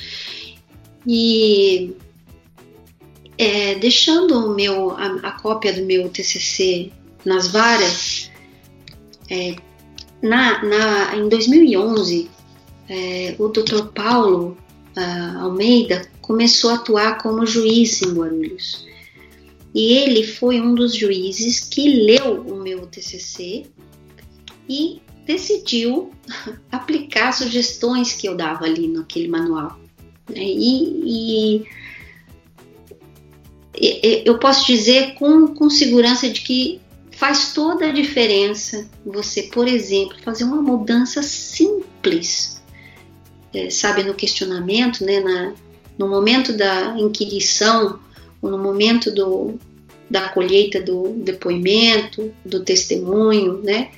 [1.07, 1.95] E
[3.37, 6.91] é, deixando o meu, a, a, cópia do meu TCC
[7.23, 8.29] nas varas,
[9.29, 9.55] é,
[10.21, 12.29] na, na, em 2011,
[12.89, 13.87] é, o Dr.
[13.93, 14.57] Paulo
[14.97, 18.85] uh, Almeida começou a atuar como juiz em Guarulhos.
[19.73, 23.65] E ele foi um dos juízes que leu o meu TCC
[24.67, 26.11] e decidiu
[26.69, 29.79] aplicar sugestões que eu dava ali naquele manual.
[30.29, 30.43] Né?
[30.43, 31.65] E, e
[34.25, 40.17] eu posso dizer com, com segurança de que faz toda a diferença você, por exemplo,
[40.23, 42.61] fazer uma mudança simples,
[43.53, 45.53] é, sabe, no questionamento, né, na,
[45.97, 47.99] no momento da inquirição,
[48.41, 49.59] ou no momento do,
[50.09, 53.91] da colheita do depoimento, do testemunho, né,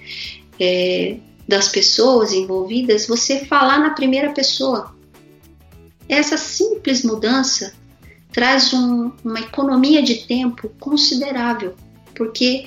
[0.59, 4.95] é, das pessoas envolvidas, você falar na primeira pessoa.
[6.07, 7.73] Essa simples mudança
[8.31, 11.75] traz um, uma economia de tempo considerável,
[12.15, 12.65] porque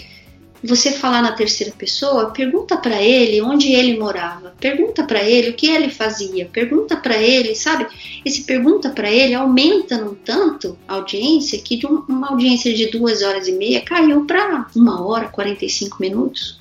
[0.62, 5.54] você falar na terceira pessoa, pergunta para ele onde ele morava, pergunta para ele o
[5.54, 7.88] que ele fazia, pergunta para ele, sabe?
[8.24, 13.22] Esse pergunta para ele aumenta num tanto a audiência que de uma audiência de duas
[13.22, 16.60] horas e meia caiu para uma hora, 45 minutos.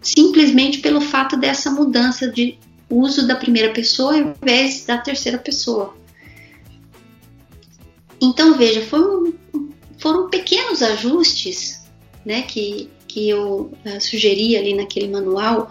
[0.00, 2.56] Simplesmente pelo fato dessa mudança de
[2.88, 5.96] uso da primeira pessoa ao invés da terceira pessoa.
[8.20, 9.34] Então veja, foram,
[9.98, 11.77] foram pequenos ajustes
[12.24, 15.70] né, que, que eu uh, sugeri ali naquele manual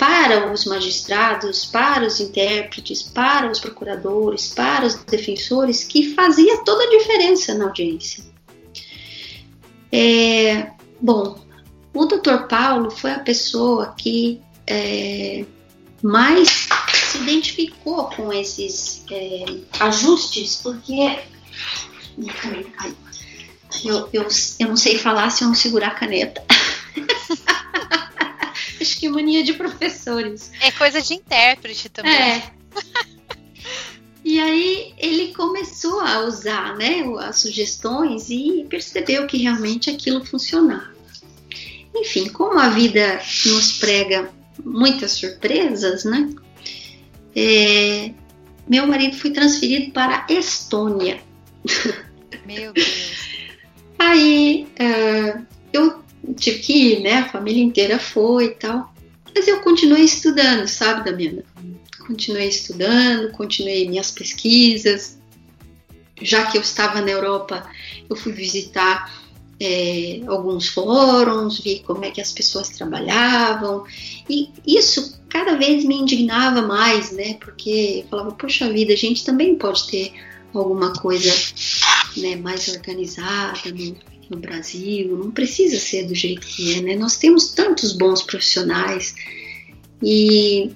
[0.00, 6.84] para os magistrados, para os intérpretes, para os procuradores, para os defensores, que fazia toda
[6.84, 8.24] a diferença na audiência.
[9.92, 11.38] É, bom,
[11.92, 12.46] o Dr.
[12.48, 15.44] Paulo foi a pessoa que é,
[16.02, 16.68] mais
[17.10, 19.44] se identificou com esses é,
[19.80, 21.18] ajustes, porque.
[23.84, 24.26] Eu, eu,
[24.58, 26.42] eu não sei falar se eu não segurar a caneta.
[28.80, 30.50] Acho que mania de professores.
[30.60, 32.12] É coisa de intérprete também.
[32.12, 32.50] É.
[34.22, 40.94] E aí ele começou a usar né, as sugestões e percebeu que realmente aquilo funcionava.
[41.94, 44.30] Enfim, como a vida nos prega
[44.62, 46.30] muitas surpresas, né?
[47.34, 48.12] É,
[48.68, 51.20] meu marido foi transferido para a Estônia.
[52.46, 53.19] Meu Deus.
[54.00, 56.02] Aí uh, eu
[56.34, 57.18] tive que ir, né?
[57.18, 58.94] A família inteira foi e tal.
[59.34, 61.44] Mas eu continuei estudando, sabe, Damiana?
[62.06, 65.20] Continuei estudando, continuei minhas pesquisas.
[66.22, 67.70] Já que eu estava na Europa,
[68.08, 69.12] eu fui visitar
[69.60, 73.84] é, alguns fóruns, vi como é que as pessoas trabalhavam,
[74.28, 77.34] e isso cada vez me indignava mais, né?
[77.34, 80.12] Porque eu falava, poxa vida, a gente também pode ter
[80.58, 81.32] alguma coisa
[82.16, 83.96] né, mais organizada no,
[84.30, 86.96] no Brasil, não precisa ser do jeito que é, né?
[86.96, 89.14] Nós temos tantos bons profissionais
[90.02, 90.70] e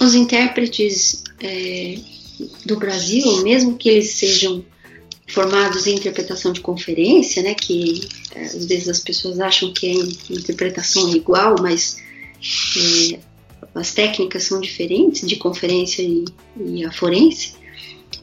[0.00, 1.98] os intérpretes é,
[2.64, 4.64] do Brasil, mesmo que eles sejam
[5.28, 10.34] formados em interpretação de conferência, né, que é, às vezes as pessoas acham que a
[10.34, 11.96] interpretação é igual, mas
[12.76, 13.18] é,
[13.74, 16.24] as técnicas são diferentes de conferência e,
[16.64, 17.54] e a forense,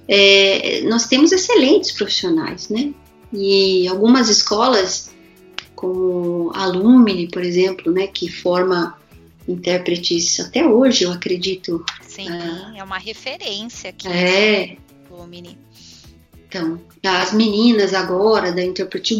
[0.07, 2.93] é, nós temos excelentes profissionais, né?
[3.31, 5.11] E algumas escolas,
[5.75, 8.97] como a Lumine, por exemplo, né, que forma
[9.47, 11.83] intérpretes até hoje, eu acredito.
[12.07, 14.07] Sim, ah, é uma referência aqui.
[14.07, 14.77] É.
[15.09, 15.57] Lumine.
[16.47, 19.19] Então, as meninas agora da Interpret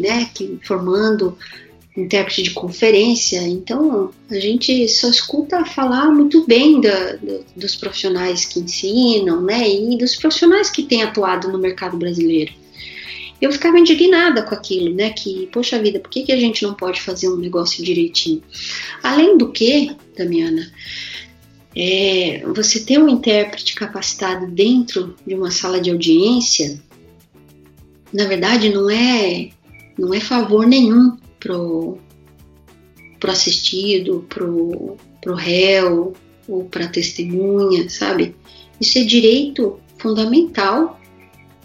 [0.00, 1.38] né, que formando
[1.96, 7.18] intérprete de conferência, então a gente só escuta falar muito bem da,
[7.54, 12.52] dos profissionais que ensinam, né, e dos profissionais que têm atuado no mercado brasileiro.
[13.40, 16.72] Eu ficava indignada com aquilo, né, que, poxa vida, por que, que a gente não
[16.74, 18.42] pode fazer um negócio direitinho?
[19.02, 20.72] Além do que, Damiana,
[21.76, 26.80] é, você ter um intérprete capacitado dentro de uma sala de audiência,
[28.12, 29.50] na verdade não é
[29.98, 31.98] não é favor nenhum pro,
[33.18, 36.14] pro assistido, pro, pro réu
[36.48, 38.34] ou para testemunha, sabe?
[38.80, 41.00] Isso é direito fundamental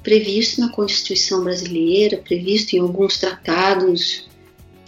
[0.04, 4.28] previsto na Constituição brasileira, previsto em alguns tratados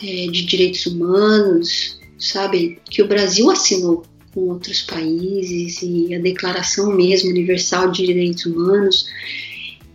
[0.01, 2.79] é, de direitos humanos, sabe?
[2.89, 9.07] Que o Brasil assinou com outros países e a Declaração mesmo Universal de Direitos Humanos.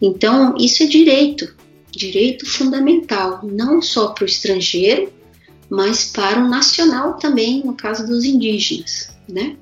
[0.03, 1.55] Então, isso é direito,
[1.97, 5.13] direito fundamental, não só para o estrangeiro,
[5.69, 9.57] mas para o nacional também, no caso dos indígenas, né?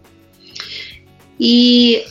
[1.39, 2.05] E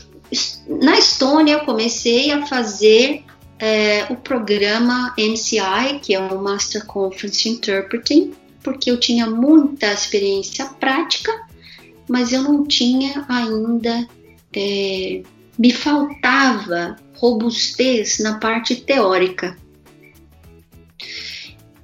[0.67, 3.23] na Estônia eu comecei a fazer
[3.59, 10.65] é, o programa MCI, que é o Master Conference Interpreting, porque eu tinha muita experiência
[10.65, 11.31] prática,
[12.07, 14.07] mas eu não tinha ainda,
[14.55, 15.21] é,
[15.57, 19.55] me faltava robustez na parte teórica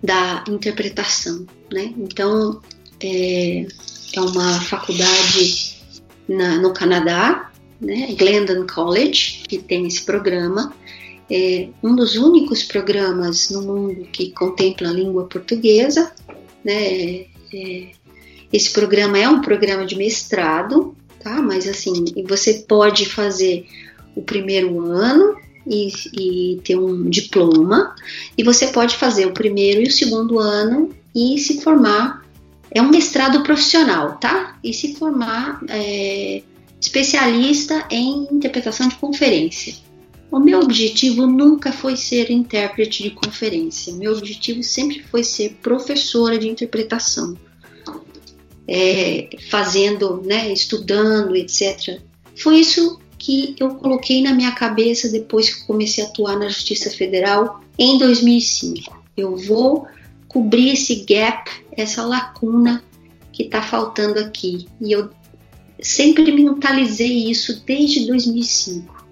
[0.02, 1.93] da interpretação, né?
[1.98, 2.62] Então
[3.02, 3.66] é,
[4.14, 5.78] é uma faculdade
[6.28, 8.16] na, no Canadá, né?
[8.18, 10.74] Glendon College, que tem esse programa.
[11.30, 16.12] É um dos únicos programas no mundo que contempla a língua portuguesa,
[16.64, 17.26] né?
[17.54, 17.91] É,
[18.52, 21.41] esse programa é um programa de mestrado, tá?
[21.41, 23.66] Mas assim, você pode fazer
[24.16, 27.95] o primeiro ano e, e ter um diploma,
[28.38, 32.26] e você pode fazer o primeiro e o segundo ano e se formar.
[32.70, 34.57] É um mestrado profissional, tá?
[34.63, 36.43] E se formar é,
[36.80, 39.74] especialista em interpretação de conferência.
[40.30, 43.93] O meu objetivo nunca foi ser intérprete de conferência.
[43.93, 47.38] Meu objetivo sempre foi ser professora de interpretação,
[48.68, 52.01] é, fazendo, né, estudando, etc.
[52.36, 56.89] Foi isso que eu coloquei na minha cabeça depois que comecei a atuar na Justiça
[56.89, 59.03] Federal em 2005.
[59.17, 59.86] Eu vou
[60.30, 62.82] cobrir esse gap, essa lacuna
[63.34, 64.65] que está faltando aqui.
[64.80, 65.09] E eu
[65.82, 69.05] sempre mentalizei isso desde 2005.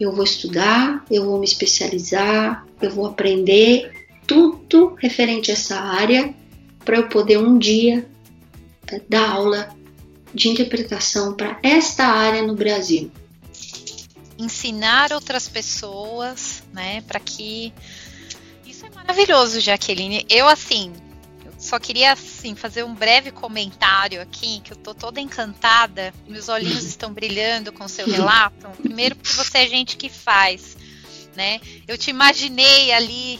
[0.00, 3.92] Eu vou estudar, eu vou me especializar, eu vou aprender
[4.26, 6.34] tudo referente a essa área
[6.82, 8.08] para eu poder um dia
[9.10, 9.68] dar aula
[10.34, 13.10] de interpretação para esta área no Brasil?
[14.36, 17.72] Ensinar outras pessoas, né, para que
[18.66, 20.26] isso é maravilhoso, Jaqueline.
[20.28, 20.92] Eu assim,
[21.56, 26.84] só queria assim fazer um breve comentário aqui, que eu tô toda encantada, meus olhinhos
[26.84, 28.68] estão brilhando com o seu relato.
[28.82, 30.76] Primeiro porque você é gente que faz,
[31.36, 31.60] né?
[31.86, 33.38] Eu te imaginei ali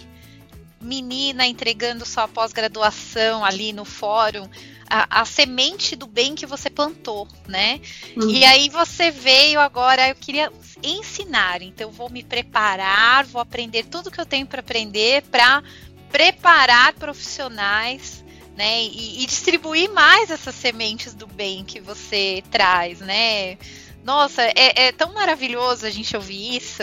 [0.81, 4.49] menina entregando sua pós-graduação ali no fórum,
[4.95, 7.81] a, a, semente do bem que você plantou, né?
[8.17, 8.31] Uhum.
[8.31, 10.53] E aí você veio agora, eu queria
[10.85, 15.65] ensinar, então vou me preparar, vou aprender tudo que eu tenho para aprender para
[16.13, 18.25] preparar profissionais,
[18.57, 18.85] né?
[18.85, 23.59] E, e, distribuir mais essas sementes do bem que você traz, né?
[24.05, 26.83] Nossa, é, é tão maravilhoso a gente ouvir isso.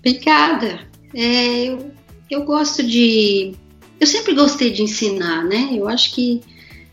[0.00, 0.84] Obrigada.
[1.14, 1.94] É, eu,
[2.28, 3.54] eu gosto de
[4.00, 5.68] eu sempre gostei de ensinar, né?
[5.72, 6.40] Eu acho que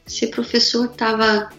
[0.06, 1.50] ser professor estava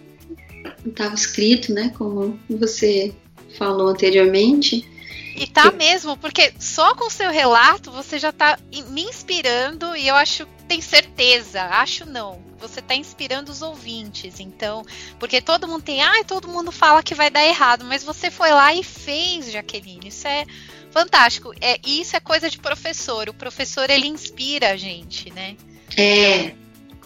[0.86, 1.92] estava escrito, né?
[1.96, 3.14] Como você
[3.57, 4.86] falou anteriormente.
[5.34, 8.59] E tá mesmo, porque só com o seu relato você já tá
[8.90, 14.84] me inspirando e eu acho, tem certeza, acho não, você tá inspirando os ouvintes, então,
[15.16, 18.32] porque todo mundo tem, ai, ah, todo mundo fala que vai dar errado, mas você
[18.32, 20.44] foi lá e fez, Jaqueline, isso é
[20.91, 21.53] fantástico.
[21.61, 25.57] É, isso é coisa de professor, o professor ele inspira a gente, né?
[25.97, 26.55] É,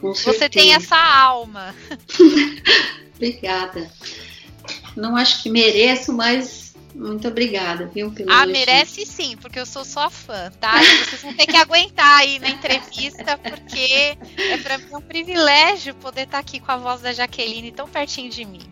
[0.01, 0.39] com certeza.
[0.39, 1.75] Você tem essa alma.
[3.15, 3.91] Obrigada.
[4.97, 8.11] Não acho que mereço, mas muito obrigada, viu?
[8.11, 8.53] Pelo ah, elogio.
[8.53, 10.83] merece sim, porque eu sou sua fã, tá?
[10.83, 15.95] E vocês vão ter que aguentar aí na entrevista, porque é para mim um privilégio
[15.95, 18.69] poder estar aqui com a voz da Jaqueline tão pertinho de mim.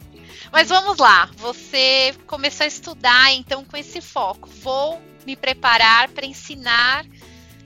[0.53, 4.49] Mas vamos lá, você começou a estudar então com esse foco.
[4.63, 7.07] Vou me preparar para ensinar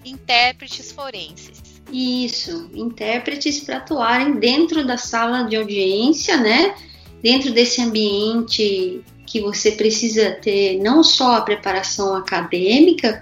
[0.05, 1.62] intérpretes forenses.
[1.91, 6.74] Isso, intérpretes para atuarem dentro da sala de audiência, né?
[7.22, 13.18] Dentro desse ambiente que você precisa ter não só a preparação acadêmica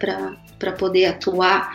[0.58, 1.72] para poder atuar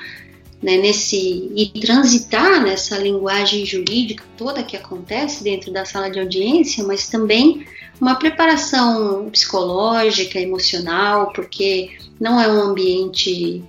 [0.61, 6.83] né, nesse e transitar nessa linguagem jurídica toda que acontece dentro da sala de audiência,
[6.83, 7.65] mas também
[7.99, 13.63] uma preparação psicológica, emocional, porque não é um ambiente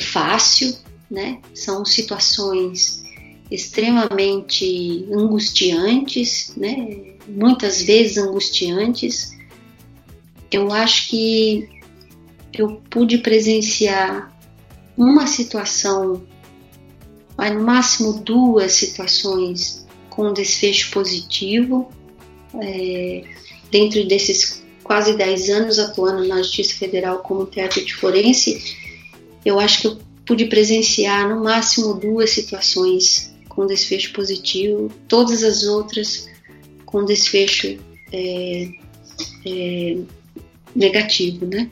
[0.00, 0.76] fácil,
[1.10, 1.40] né?
[1.54, 3.04] São situações
[3.50, 7.14] extremamente angustiantes, né?
[7.28, 9.36] Muitas vezes angustiantes.
[10.50, 11.68] Eu acho que
[12.52, 14.32] eu pude presenciar
[14.96, 16.22] uma situação,
[17.38, 21.90] no máximo duas situações com desfecho positivo.
[22.54, 23.24] É,
[23.70, 28.76] dentro desses quase 10 anos atuando na Justiça Federal como intérprete forense,
[29.44, 35.64] eu acho que eu pude presenciar no máximo duas situações com desfecho positivo, todas as
[35.64, 36.28] outras
[36.84, 37.78] com desfecho
[38.12, 38.68] é,
[39.46, 39.98] é,
[40.74, 41.70] negativo, né?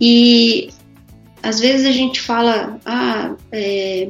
[0.00, 0.70] E
[1.42, 4.08] às vezes a gente fala, ah, é,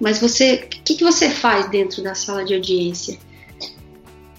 [0.00, 3.18] mas você, o que, que você faz dentro da sala de audiência?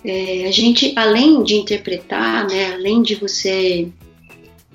[0.03, 3.87] É, a gente, além de interpretar, né, além de você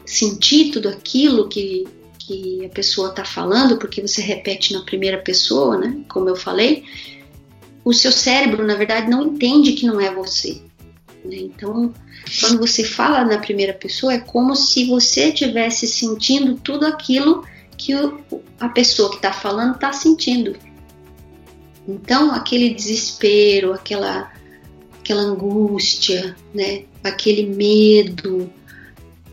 [0.07, 1.87] sentir tudo aquilo que,
[2.19, 6.85] que a pessoa está falando, porque você repete na primeira pessoa, né, como eu falei,
[7.85, 10.63] o seu cérebro, na verdade, não entende que não é você.
[11.25, 11.37] Né?
[11.37, 11.93] Então,
[12.41, 17.45] quando você fala na primeira pessoa, é como se você estivesse sentindo tudo aquilo
[17.77, 18.21] que o,
[18.59, 20.57] a pessoa que está falando está sentindo.
[21.87, 24.31] Então, aquele desespero, aquela
[25.09, 26.83] aquela angústia, né?
[27.03, 28.51] aquele medo,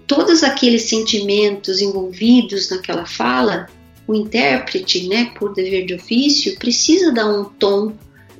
[0.08, 3.68] todos aqueles sentimentos envolvidos naquela fala,
[4.08, 7.94] o intérprete, né, por dever de ofício, precisa dar um tom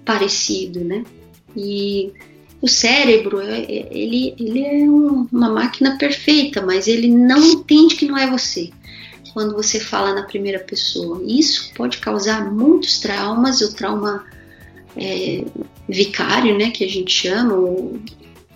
[0.06, 1.04] parecido, né?
[1.58, 2.14] E
[2.62, 8.06] o cérebro, é, é, ele, ele é uma máquina perfeita, mas ele não entende que
[8.06, 8.70] não é você
[9.34, 11.22] quando você fala na primeira pessoa.
[11.26, 14.24] Isso pode causar muitos traumas, o trauma
[14.98, 15.44] é,
[15.88, 18.00] vicário, né, que a gente chama, ou,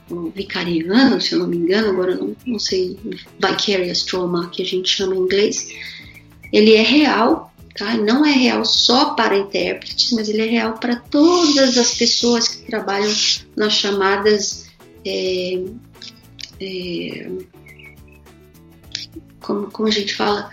[0.09, 2.97] ou, vicariano, se eu não me engano, agora não, não sei,
[3.39, 5.69] vicarious trauma, que a gente chama em inglês,
[6.51, 7.95] ele é real, tá?
[7.97, 12.65] Não é real só para intérpretes, mas ele é real para todas as pessoas que
[12.65, 13.13] trabalham
[13.55, 14.67] nas chamadas
[15.05, 15.63] é,
[16.59, 17.29] é,
[19.39, 20.51] como, como a gente fala,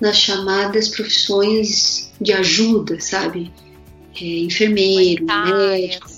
[0.00, 3.52] nas chamadas profissões de ajuda, sabe?
[4.20, 6.10] É, enfermeiro, médico.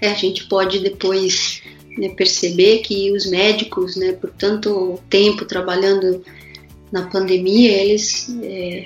[0.00, 1.62] É, a gente pode depois
[1.96, 6.22] né, perceber que os médicos, né, por tanto tempo trabalhando
[6.92, 8.84] na pandemia, eles, é,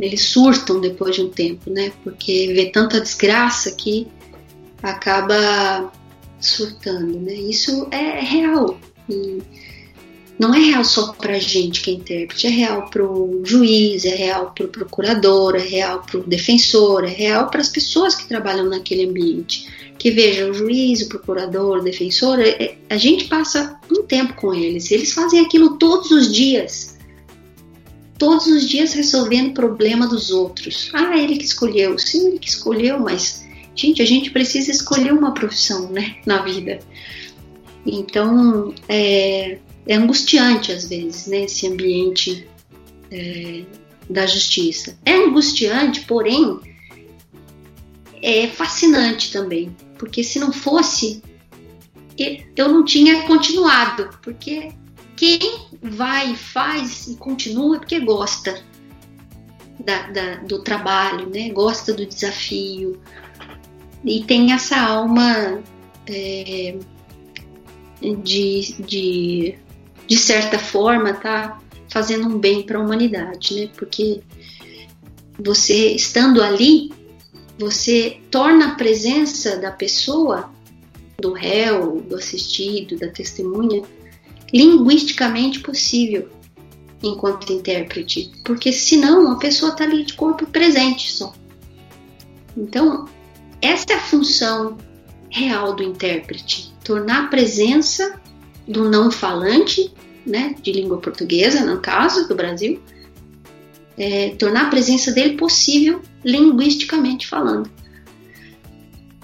[0.00, 4.08] eles surtam depois de um tempo, né, porque vê tanta desgraça que
[4.82, 5.92] acaba
[6.40, 7.34] surtando, né.
[7.34, 8.78] Isso é real.
[9.08, 9.42] E,
[10.38, 14.04] não é real só para a gente que é intérprete, é real para o juiz,
[14.04, 18.14] é real para o procurador, é real para o defensor, é real para as pessoas
[18.14, 19.68] que trabalham naquele ambiente.
[19.96, 24.34] Que veja, o juiz, o procurador, o defensor, é, é, a gente passa um tempo
[24.34, 26.98] com eles, eles fazem aquilo todos os dias.
[28.18, 30.90] Todos os dias resolvendo o problema dos outros.
[30.92, 31.98] Ah, ele que escolheu.
[31.98, 36.80] Sim, ele que escolheu, mas, gente, a gente precisa escolher uma profissão, né, na vida.
[37.86, 42.48] Então, é, é angustiante às vezes, né, esse ambiente
[43.10, 43.64] é,
[44.08, 44.98] da justiça.
[45.04, 46.60] É angustiante, porém
[48.22, 51.22] é fascinante também, porque se não fosse,
[52.56, 54.72] eu não tinha continuado, porque
[55.16, 55.38] quem
[55.82, 58.62] vai faz e continua é porque gosta
[59.78, 61.50] da, da, do trabalho, né?
[61.50, 63.00] gosta do desafio
[64.04, 65.62] e tem essa alma
[66.06, 66.76] é,
[68.22, 69.58] de, de
[70.06, 73.70] de certa forma, está fazendo um bem para a humanidade, né?
[73.76, 74.20] Porque
[75.38, 76.92] você estando ali,
[77.58, 80.50] você torna a presença da pessoa,
[81.18, 83.82] do réu, do assistido, da testemunha,
[84.52, 86.28] linguisticamente possível
[87.02, 91.34] enquanto intérprete, porque senão a pessoa está ali de corpo presente só.
[92.56, 93.08] Então,
[93.60, 94.78] essa é a função
[95.28, 98.20] real do intérprete, tornar a presença
[98.66, 99.92] do não falante,
[100.26, 102.80] né, de língua portuguesa, no caso do Brasil,
[103.96, 107.70] é, tornar a presença dele possível linguisticamente falando.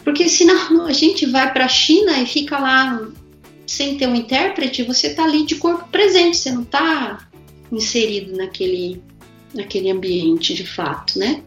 [0.04, 3.08] Porque senão a gente vai para a China e fica lá
[3.66, 7.28] sem ter um intérprete, você está ali de corpo presente, você não está
[7.70, 9.00] inserido naquele,
[9.54, 11.42] naquele ambiente de fato, né?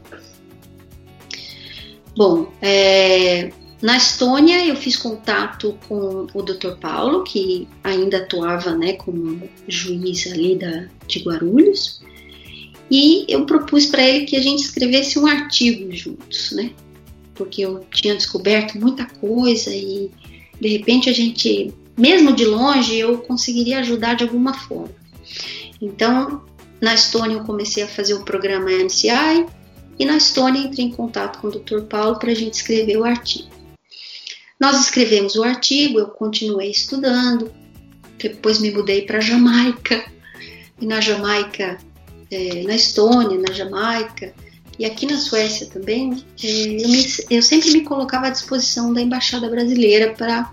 [2.16, 3.52] Bom, é,
[3.84, 6.78] na Estônia eu fiz contato com o Dr.
[6.80, 12.02] Paulo, que ainda atuava né, como juiz ali da, de Guarulhos,
[12.90, 16.72] e eu propus para ele que a gente escrevesse um artigo juntos, né?
[17.36, 20.10] Porque eu tinha descoberto muita coisa e
[20.62, 24.96] de repente a gente, mesmo de longe, eu conseguiria ajudar de alguma forma.
[25.82, 26.42] Então,
[26.80, 29.46] na Estônia eu comecei a fazer o programa MCI
[30.00, 31.82] e na Estônia entrei em contato com o Dr.
[31.82, 33.63] Paulo para a gente escrever o artigo.
[34.64, 37.52] Nós escrevemos o artigo, eu continuei estudando,
[38.18, 40.10] depois me mudei para Jamaica
[40.80, 41.78] e na Jamaica
[42.32, 44.34] é, na Estônia, na Jamaica
[44.80, 49.02] e aqui na Suécia também, é, eu, me, eu sempre me colocava à disposição da
[49.02, 50.50] embaixada brasileira para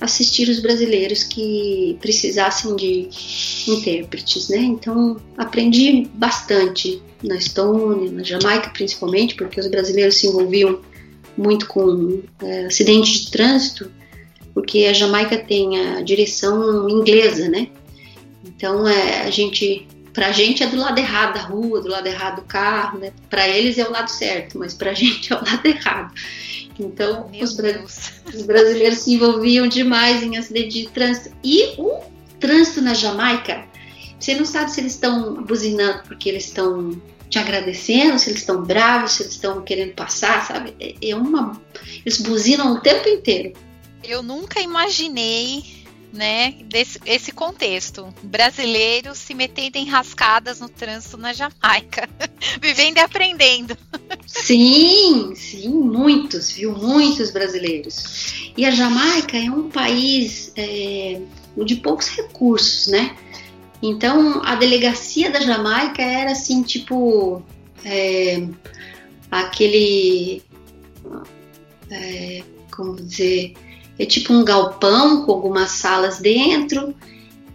[0.00, 3.10] assistir os brasileiros que precisassem de
[3.68, 4.56] intérpretes, né?
[4.56, 10.80] Então aprendi bastante na Estônia, na Jamaica principalmente, porque os brasileiros se envolviam
[11.36, 13.90] muito com é, acidentes de trânsito,
[14.52, 17.68] porque a Jamaica tem a direção inglesa, né?
[18.44, 22.36] Então é, a gente Pra gente é do lado errado da rua, do lado errado
[22.36, 23.12] do carro, né?
[23.28, 26.14] Pra eles é o lado certo, mas pra gente é o lado errado.
[26.78, 31.36] Então, os, bra os, brasileiros se envolviam demais em acidente de trânsito.
[31.44, 32.00] E o
[32.40, 33.64] trânsito na Jamaica,
[34.18, 37.00] você não sabe se eles estão buzinando porque eles estão
[37.30, 40.74] te agradecendo, se eles estão bravos, se eles estão querendo passar, sabe?
[40.80, 41.58] É, é uma.
[42.04, 43.54] Eles buzinam o tempo inteiro.
[44.02, 45.62] Eu nunca imaginei
[46.12, 48.12] né, desse esse contexto.
[48.22, 52.08] Brasileiros se metendo em rascadas no trânsito na Jamaica,
[52.60, 53.76] vivendo e aprendendo.
[54.26, 56.72] Sim, sim, muitos, viu?
[56.72, 58.52] Muitos brasileiros.
[58.56, 61.20] E a Jamaica é um país é,
[61.64, 63.16] de poucos recursos, né?
[63.82, 67.42] Então a delegacia da Jamaica era assim, tipo,
[67.84, 68.46] é,
[69.30, 70.42] aquele.
[71.90, 73.54] É, como dizer
[74.00, 76.94] é tipo um galpão com algumas salas dentro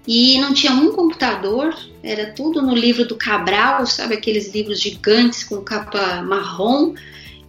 [0.07, 5.43] e não tinha um computador, era tudo no livro do Cabral, sabe aqueles livros gigantes
[5.43, 6.93] com capa marrom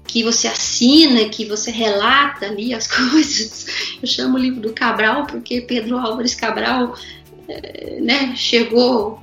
[0.06, 3.66] que você assina, que você relata ali as coisas.
[4.00, 6.94] Eu chamo o livro do Cabral porque Pedro Álvares Cabral,
[8.00, 9.22] né, chegou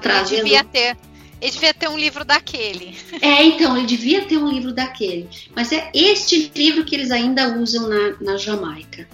[0.00, 0.44] trazendo.
[0.44, 0.96] Devia ter
[1.40, 2.96] ele devia ter um livro daquele.
[3.20, 5.28] É, então, ele devia ter um livro daquele.
[5.54, 9.08] Mas é este livro que eles ainda usam na, na Jamaica.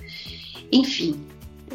[0.73, 1.21] Enfim,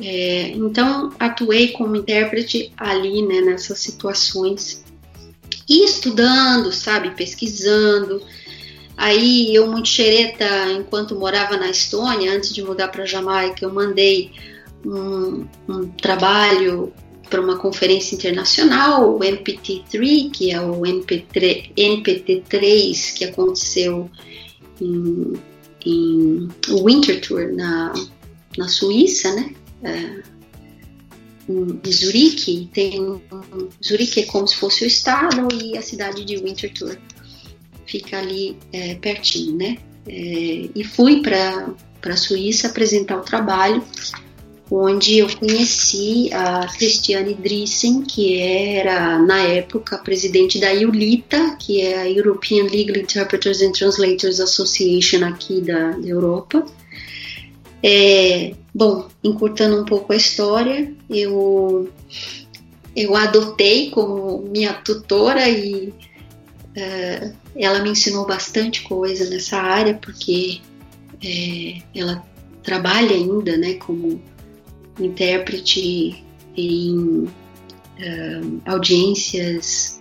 [0.01, 4.84] é, então atuei como intérprete ali, né, nessas situações.
[5.68, 8.22] E estudando, sabe, pesquisando.
[8.97, 14.32] Aí eu, muito xereta, enquanto morava na Estônia, antes de mudar para Jamaica, eu mandei
[14.86, 16.93] um, um trabalho
[17.30, 24.09] para uma conferência internacional, o NPT3, que é o NP3, NPT3 que aconteceu
[24.82, 25.34] em,
[25.86, 27.93] em Winter Tour na,
[28.57, 29.53] na Suíça, né?
[29.84, 30.39] É,
[31.88, 33.21] Zurique, tem
[33.84, 36.97] Zurique é como se fosse o estado e a cidade de Winter Tour
[37.88, 39.77] fica ali é, pertinho, né?
[40.07, 41.73] É, e fui para
[42.05, 43.84] a Suíça apresentar o trabalho
[44.72, 51.97] onde eu conheci a Cristiane Drissen, que era, na época, presidente da IULITA, que é
[51.99, 56.63] a European Legal Interpreters and Translators Association aqui da, da Europa.
[57.82, 61.89] É, bom, encurtando um pouco a história, eu,
[62.95, 70.59] eu adotei como minha tutora e uh, ela me ensinou bastante coisa nessa área, porque
[71.24, 72.24] é, ela
[72.61, 74.22] trabalha ainda né, como
[75.00, 76.24] intérprete
[76.56, 80.00] em uh, audiências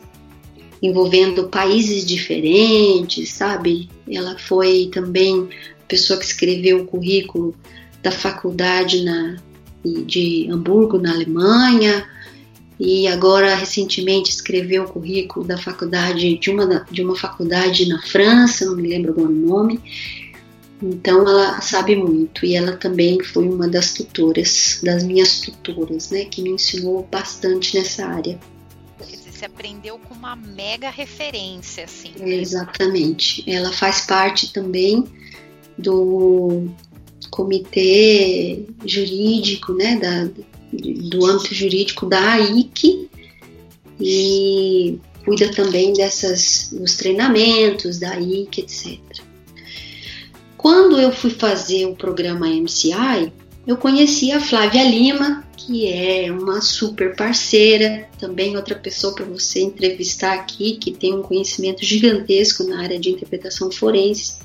[0.82, 3.88] envolvendo países diferentes, sabe?
[4.08, 5.48] Ela foi também
[5.82, 7.54] a pessoa que escreveu o currículo
[8.02, 9.36] da faculdade na,
[9.84, 12.06] de Hamburgo, na Alemanha.
[12.78, 18.64] e agora recentemente escreveu o currículo da faculdade de uma, de uma faculdade na França,
[18.64, 19.80] não me lembro agora o nome.
[20.82, 26.24] Então ela sabe muito e ela também foi uma das tutoras, das minhas tutoras, né,
[26.24, 28.38] que me ensinou bastante nessa área.
[28.98, 32.12] Você aprendeu com uma mega referência, assim.
[32.18, 32.34] Né?
[32.36, 33.48] Exatamente.
[33.48, 35.04] Ela faz parte também
[35.76, 36.68] do
[37.30, 40.28] comitê jurídico, né, da,
[40.72, 43.08] do âmbito jurídico da AIC
[44.00, 48.98] e cuida também dessas dos treinamentos da AIC, etc.
[50.58, 53.32] Quando eu fui fazer o programa MCI,
[53.64, 59.60] eu conheci a Flávia Lima, que é uma super parceira, também outra pessoa para você
[59.60, 64.38] entrevistar aqui, que tem um conhecimento gigantesco na área de interpretação forense.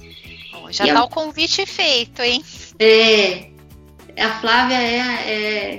[0.69, 2.43] já está o convite feito, hein?
[2.77, 3.47] É,
[4.15, 4.97] a Flávia é,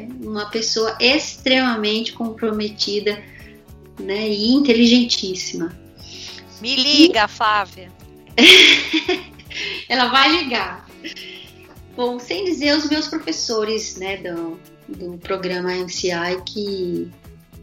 [0.01, 3.23] é uma pessoa extremamente comprometida
[4.01, 5.79] né, e inteligentíssima.
[6.61, 7.29] Me liga, e...
[7.29, 7.93] Flávia.
[9.89, 10.89] Ela vai ligar.
[11.97, 17.11] Bom, sem dizer os meus professores né, do, do programa MCI, que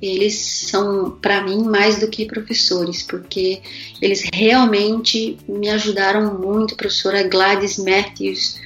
[0.02, 3.62] eles são, para mim, mais do que professores, porque
[4.02, 6.76] eles realmente me ajudaram muito.
[6.76, 8.60] Professora Gladys Matthews,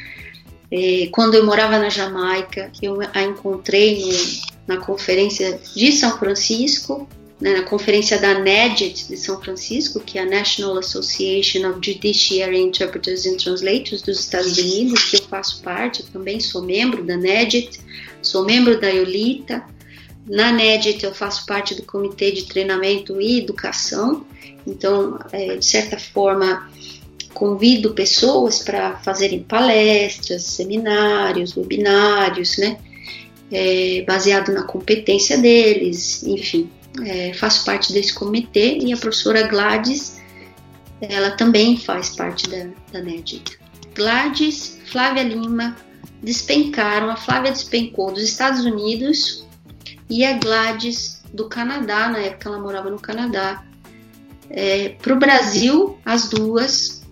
[0.71, 7.07] é, quando eu morava na Jamaica, eu a encontrei no, na conferência de São Francisco,
[7.39, 13.25] na conferência da NEDIT de São Francisco, que é a National Association of Judiciary Interpreters
[13.25, 17.79] and Translators dos Estados Unidos, que eu faço parte, eu também sou membro da NEDIT,
[18.21, 19.63] sou membro da Iolita.
[20.25, 24.25] Na NEDIT eu faço parte do Comitê de Treinamento e Educação,
[24.65, 26.69] então, é, de certa forma,
[27.33, 32.77] convido pessoas para fazerem palestras, seminários, webinários, né?
[33.51, 36.67] É, baseado na competência deles, enfim,
[37.04, 40.22] é, faço parte desse comitê e a professora Gladys,
[41.02, 43.60] ela também faz parte da, da NEDIT.
[43.93, 45.76] Gladys, Flávia Lima
[46.22, 49.46] despencaram, a Flávia despencou dos Estados Unidos
[50.10, 53.64] e a Gladys do Canadá, na época ela morava no Canadá,
[54.50, 57.04] é, para o Brasil, as duas,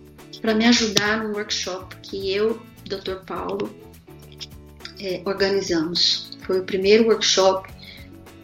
[0.42, 3.26] para me ajudar no workshop que eu, Dr.
[3.26, 3.74] Paulo,
[5.00, 6.38] é, organizamos.
[6.46, 7.73] Foi o primeiro workshop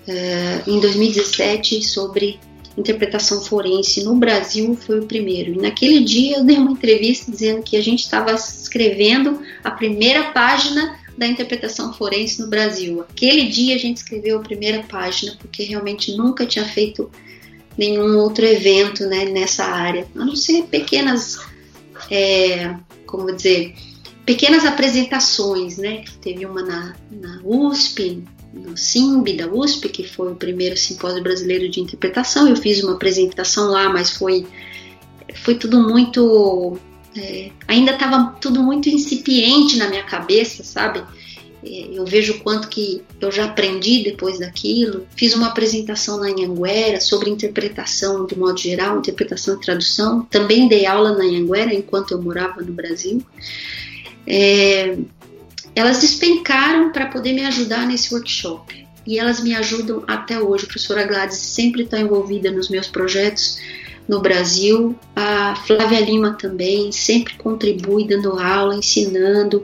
[0.08, 2.40] é, em 2017 sobre
[2.78, 5.54] interpretação forense no Brasil foi o primeiro.
[5.54, 10.32] E naquele dia eu dei uma entrevista dizendo que a gente estava escrevendo a primeira
[10.32, 13.02] página da interpretação forense no Brasil.
[13.02, 17.12] Aquele dia a gente escreveu a primeira página porque realmente nunca tinha feito
[17.78, 21.40] nenhum outro evento né, nessa área, a não ser pequenas
[22.10, 22.76] é,
[23.06, 23.76] como dizer,
[24.26, 26.04] pequenas apresentações, né?
[26.22, 28.24] Teve uma na, na USP,
[28.64, 32.48] no SIMB da USP, que foi o primeiro simpósio brasileiro de interpretação.
[32.48, 34.46] Eu fiz uma apresentação lá, mas foi,
[35.44, 36.78] foi tudo muito.
[37.18, 41.04] É, ainda estava tudo muito incipiente na minha cabeça, sabe?
[41.64, 45.06] É, eu vejo quanto que eu já aprendi depois daquilo.
[45.16, 50.22] Fiz uma apresentação na Anhanguera sobre interpretação de modo geral, interpretação e tradução.
[50.30, 53.22] Também dei aula na Anhanguera enquanto eu morava no Brasil.
[54.26, 54.98] É,
[55.80, 58.86] elas despencaram para poder me ajudar nesse workshop.
[59.08, 60.66] E elas me ajudam até hoje.
[60.66, 63.58] A professora Gladys sempre está envolvida nos meus projetos
[64.06, 64.94] no Brasil.
[65.16, 69.64] A Flávia Lima também sempre contribui dando aula, ensinando,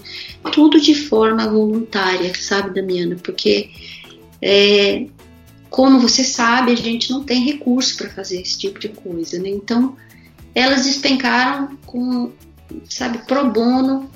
[0.54, 3.18] tudo de forma voluntária, sabe, Damiana?
[3.22, 3.70] Porque,
[4.42, 5.08] é,
[5.70, 9.50] como você sabe, a gente não tem recurso para fazer esse tipo de coisa, né?
[9.50, 9.98] Então,
[10.56, 12.32] elas despencaram com,
[12.90, 14.10] sabe, pro bono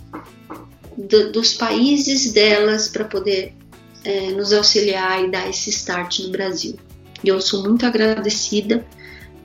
[1.07, 3.53] do, dos países delas para poder
[4.03, 6.75] é, nos auxiliar e dar esse start no Brasil.
[7.23, 8.85] E eu sou muito agradecida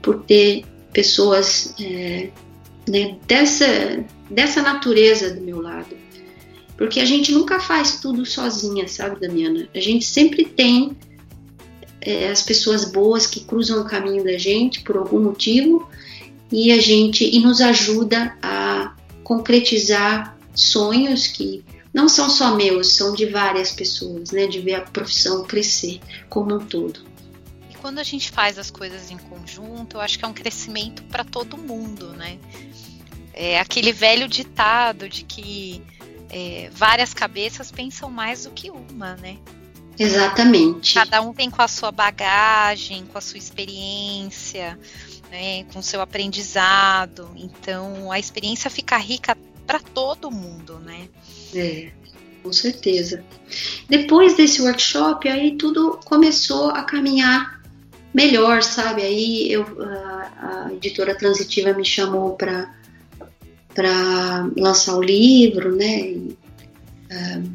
[0.01, 2.29] por ter pessoas é,
[2.87, 5.95] né, dessa, dessa natureza do meu lado.
[6.77, 9.67] Porque a gente nunca faz tudo sozinha, sabe, Damiana?
[9.73, 10.95] A gente sempre tem
[12.01, 15.89] é, as pessoas boas que cruzam o caminho da gente por algum motivo
[16.51, 18.93] e a gente e nos ajuda a
[19.23, 24.47] concretizar sonhos que não são só meus, são de várias pessoas, né?
[24.47, 25.99] De ver a profissão crescer
[26.29, 27.15] como um todo
[27.85, 31.23] quando a gente faz as coisas em conjunto, eu acho que é um crescimento para
[31.23, 32.39] todo mundo, né?
[33.31, 35.83] É aquele velho ditado de que
[36.31, 39.37] é, várias cabeças pensam mais do que uma, né?
[39.99, 40.95] Exatamente.
[40.95, 44.79] Cada um tem com a sua bagagem, com a sua experiência,
[45.29, 47.29] né, com o seu aprendizado.
[47.35, 51.07] Então a experiência fica rica para todo mundo, né?
[51.53, 51.91] É.
[52.43, 53.23] com certeza.
[53.89, 57.61] Depois desse workshop, aí tudo começou a caminhar
[58.13, 59.01] melhor, sabe?
[59.01, 62.73] Aí eu, a, a editora transitiva me chamou para
[63.73, 65.99] para lançar o livro, né?
[65.99, 66.37] E,
[67.11, 67.51] uh,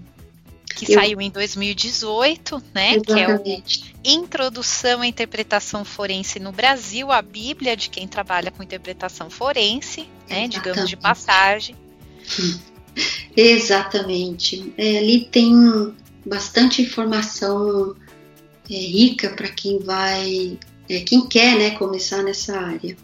[0.75, 1.01] que eu...
[1.01, 2.97] saiu em 2018, né?
[2.97, 3.81] Exatamente.
[3.81, 8.63] Que é o Introdução à Interpretação Forense no Brasil, a Bíblia de quem trabalha com
[8.63, 10.47] interpretação forense, né?
[10.47, 11.75] Digamos de passagem.
[13.37, 14.72] Exatamente.
[14.76, 15.55] É, ali tem
[16.24, 17.95] bastante informação
[18.70, 20.59] é, rica para quem vai,
[20.89, 22.97] é, quem quer, né, começar nessa área.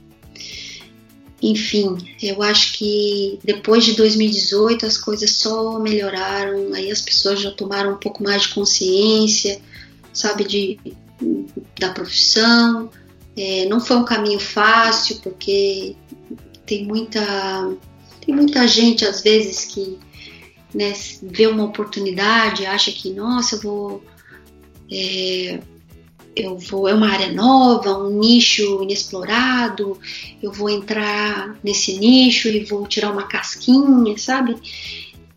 [1.42, 7.50] Enfim, eu acho que depois de 2018 as coisas só melhoraram, aí as pessoas já
[7.50, 9.60] tomaram um pouco mais de consciência,
[10.12, 10.78] sabe, de,
[11.78, 12.90] da profissão.
[13.36, 15.94] É, não foi um caminho fácil, porque
[16.64, 17.70] tem muita,
[18.26, 19.98] tem muita gente às vezes que
[20.74, 24.04] né, vê uma oportunidade, acha que, nossa, eu vou.
[24.90, 25.60] É,
[26.34, 29.98] eu vou, é uma área nova, um nicho inexplorado,
[30.42, 34.54] eu vou entrar nesse nicho e vou tirar uma casquinha, sabe?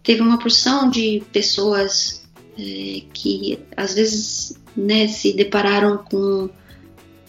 [0.04, 2.22] Teve uma porção de pessoas
[2.58, 6.50] é, que às vezes né, se depararam com,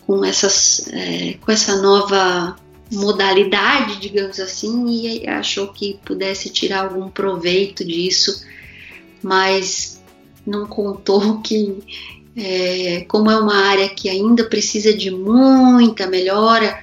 [0.04, 2.56] com, essas, é, com essa nova
[2.91, 8.45] modalidade, digamos assim, e achou que pudesse tirar algum proveito disso,
[9.22, 10.03] mas
[10.47, 11.78] não contou que
[12.36, 16.82] é, como é uma área que ainda precisa de muita melhora,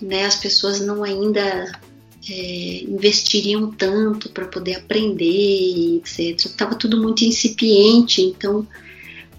[0.00, 1.80] né, as pessoas não ainda
[2.28, 6.46] é, investiriam tanto para poder aprender, etc.
[6.46, 8.66] Estava tudo muito incipiente, então.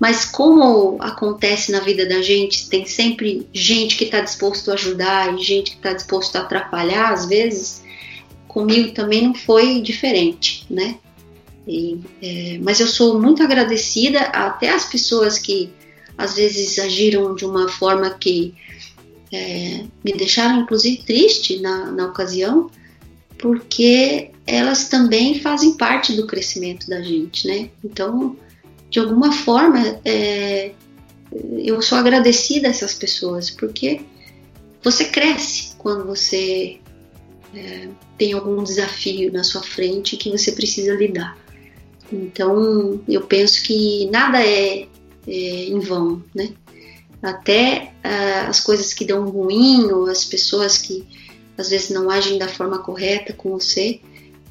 [0.03, 5.33] Mas como acontece na vida da gente, tem sempre gente que está disposto a ajudar
[5.33, 7.81] e gente que está disposto a atrapalhar, às vezes,
[8.45, 10.97] comigo também não foi diferente, né?
[11.65, 15.69] E, é, mas eu sou muito agradecida até as pessoas que
[16.17, 18.53] às vezes agiram de uma forma que
[19.31, 22.69] é, me deixaram inclusive triste na, na ocasião,
[23.37, 27.69] porque elas também fazem parte do crescimento da gente, né?
[27.81, 28.35] Então,
[28.93, 30.71] de alguma forma, é,
[31.57, 34.01] eu sou agradecida a essas pessoas, porque
[34.83, 36.77] você cresce quando você
[37.55, 37.87] é,
[38.19, 41.35] tem algum desafio na sua frente que você precisa lidar.
[42.11, 44.87] Então, eu penso que nada é,
[45.27, 46.53] é em vão, né?
[47.19, 51.03] Até uh, as coisas que dão ruim ou as pessoas que
[51.57, 53.99] às vezes não agem da forma correta com você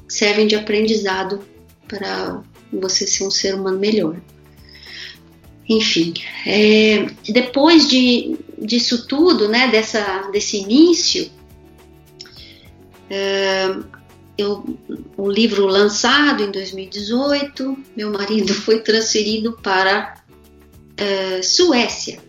[0.05, 1.39] servem de aprendizado
[1.87, 4.19] para você ser um ser humano melhor.
[5.67, 6.13] Enfim,
[6.45, 11.29] é, depois de, disso tudo, né, dessa, desse início,
[13.09, 13.75] é,
[14.37, 14.77] eu,
[15.15, 20.15] o livro lançado em 2018, meu marido foi transferido para
[20.93, 22.19] uh, Suécia.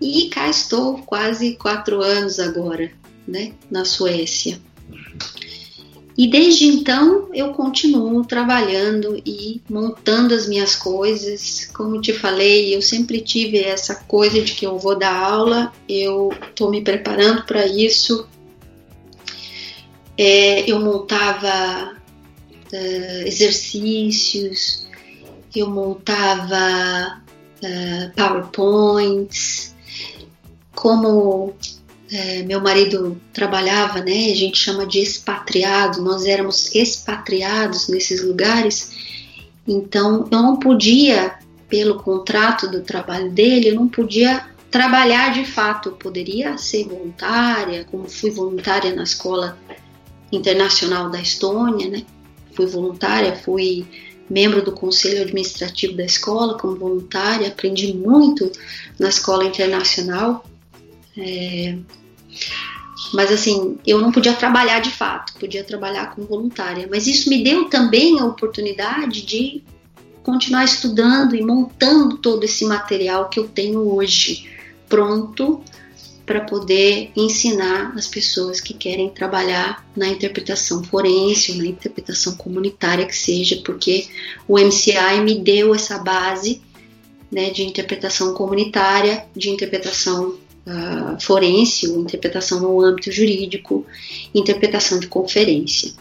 [0.00, 2.92] E cá estou quase quatro anos agora,
[3.26, 4.60] né, na Suécia.
[6.18, 11.66] E desde então eu continuo trabalhando e montando as minhas coisas.
[11.72, 16.32] Como te falei, eu sempre tive essa coisa de que eu vou dar aula, eu
[16.50, 18.28] estou me preparando para isso,
[20.16, 21.96] é, eu montava
[22.72, 24.88] uh, exercícios,
[25.54, 27.22] eu montava
[27.62, 29.72] uh, PowerPoints,
[30.74, 31.54] como
[32.12, 34.30] uh, meu marido trabalhava, né?
[34.32, 38.92] A gente chama de expatriado, nós éramos expatriados nesses lugares,
[39.66, 41.38] então eu não podia,
[41.68, 47.84] pelo contrato do trabalho dele, eu não podia trabalhar de fato, eu poderia ser voluntária,
[47.90, 49.58] como fui voluntária na escola
[50.30, 52.04] internacional da Estônia, né?
[52.54, 53.86] Fui voluntária, fui
[54.28, 58.50] membro do conselho administrativo da escola como voluntária, aprendi muito
[58.98, 60.44] na escola internacional.
[61.16, 61.78] É,
[63.12, 66.88] mas assim, eu não podia trabalhar de fato, podia trabalhar como voluntária.
[66.90, 69.62] Mas isso me deu também a oportunidade de
[70.22, 74.48] continuar estudando e montando todo esse material que eu tenho hoje
[74.88, 75.62] pronto
[76.26, 83.16] para poder ensinar as pessoas que querem trabalhar na interpretação forense, na interpretação comunitária que
[83.16, 84.06] seja, porque
[84.46, 86.60] o MCI me deu essa base
[87.32, 90.36] né, de interpretação comunitária, de interpretação
[90.68, 93.86] uh, forense, ou interpretação no âmbito jurídico,
[94.34, 95.92] interpretação de conferência.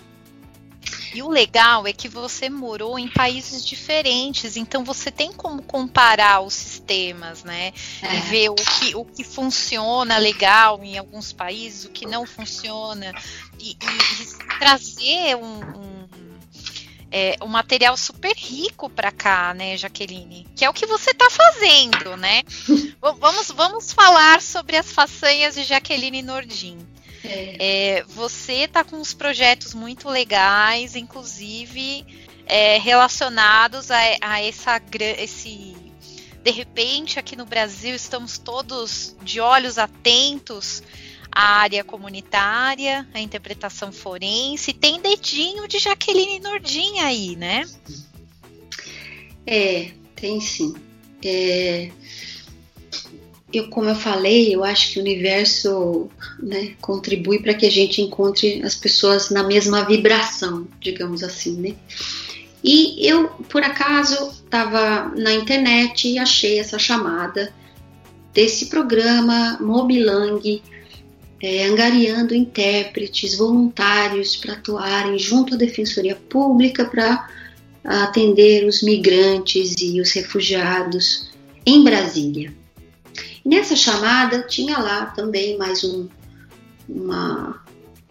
[1.17, 6.41] E o legal é que você morou em países diferentes, então você tem como comparar
[6.41, 7.73] os sistemas, né?
[8.03, 8.17] É.
[8.17, 13.11] E ver o que, o que funciona legal em alguns países, o que não funciona,
[13.59, 15.96] e, e, e trazer um, um
[17.17, 20.45] é, um material super rico para cá, né, Jaqueline?
[20.55, 22.43] Que é o que você está fazendo, né?
[23.19, 26.77] vamos, vamos falar sobre as façanhas de Jaqueline Nordin.
[27.23, 27.55] É.
[27.97, 32.05] É, você está com uns projetos muito legais, inclusive
[32.45, 34.79] é, relacionados a, a essa,
[35.17, 35.75] esse.
[36.43, 40.83] De repente, aqui no Brasil, estamos todos de olhos atentos
[41.37, 44.73] à área comunitária, à interpretação forense.
[44.73, 47.63] Tem dedinho de Jaqueline Nordin aí, né?
[49.45, 50.73] É, tem sim.
[51.23, 51.91] É,
[53.53, 56.09] eu, como eu falei, eu acho que o universo
[56.41, 61.75] né, contribui para que a gente encontre as pessoas na mesma vibração, digamos assim, né?
[62.63, 67.53] E eu, por acaso, estava na internet e achei essa chamada
[68.33, 70.41] desse programa Mobilang,
[71.41, 77.29] é, angariando intérpretes voluntários para atuarem junto à Defensoria Pública para
[77.83, 81.29] atender os migrantes e os refugiados
[81.65, 82.53] em Brasília.
[83.45, 86.07] Nessa chamada tinha lá também mais um,
[86.89, 87.63] uma,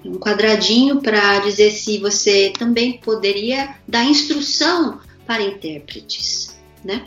[0.04, 7.04] um quadradinho para dizer se você também poderia dar instrução para intérpretes, né?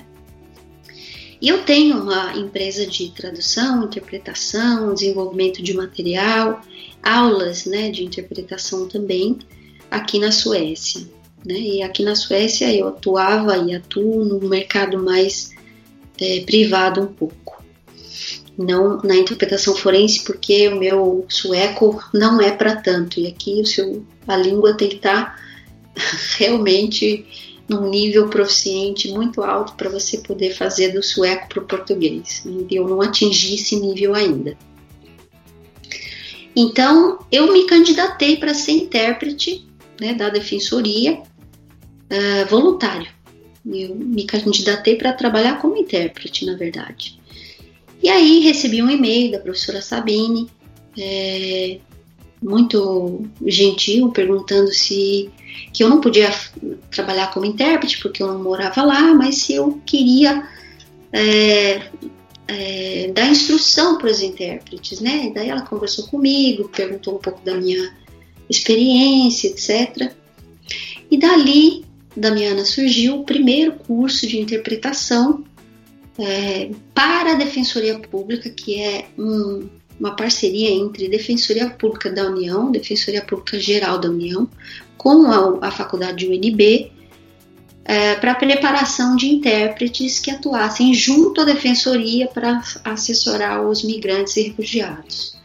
[1.41, 6.61] E eu tenho uma empresa de tradução, interpretação, desenvolvimento de material,
[7.01, 9.39] aulas né, de interpretação também
[9.89, 11.07] aqui na Suécia.
[11.45, 11.55] Né?
[11.55, 15.51] E aqui na Suécia eu atuava e atuo no mercado mais
[16.19, 17.49] é, privado um pouco
[18.57, 23.17] não na interpretação forense, porque o meu sueco não é para tanto.
[23.17, 25.39] E aqui o seu, a língua tem que estar tá
[26.37, 27.25] realmente
[27.70, 32.43] num nível proficiente muito alto para você poder fazer do sueco para o português.
[32.45, 34.57] E eu não atingi esse nível ainda.
[36.55, 39.65] Então, eu me candidatei para ser intérprete
[40.01, 43.07] né, da defensoria uh, voluntário.
[43.65, 47.20] Eu me candidatei para trabalhar como intérprete, na verdade.
[48.01, 50.49] E aí recebi um e-mail da professora Sabine,
[50.97, 51.80] é,
[52.41, 55.29] muito gentil, perguntando se
[55.73, 56.33] que eu não podia
[56.89, 60.47] trabalhar como intérprete porque eu não morava lá, mas se eu queria
[61.11, 61.89] é,
[62.47, 65.27] é, dar instrução para os intérpretes, né?
[65.27, 67.93] E daí ela conversou comigo, perguntou um pouco da minha
[68.49, 70.13] experiência, etc.
[71.11, 71.85] E dali,
[72.15, 75.43] Damiana, surgiu o primeiro curso de interpretação
[76.17, 79.69] é, para a Defensoria Pública, que é um,
[79.99, 84.47] uma parceria entre Defensoria Pública da União, Defensoria Pública Geral da União,
[84.97, 86.91] com a, a Faculdade UNB,
[87.83, 94.43] é, para preparação de intérpretes que atuassem junto à Defensoria para assessorar os migrantes e
[94.43, 95.37] refugiados.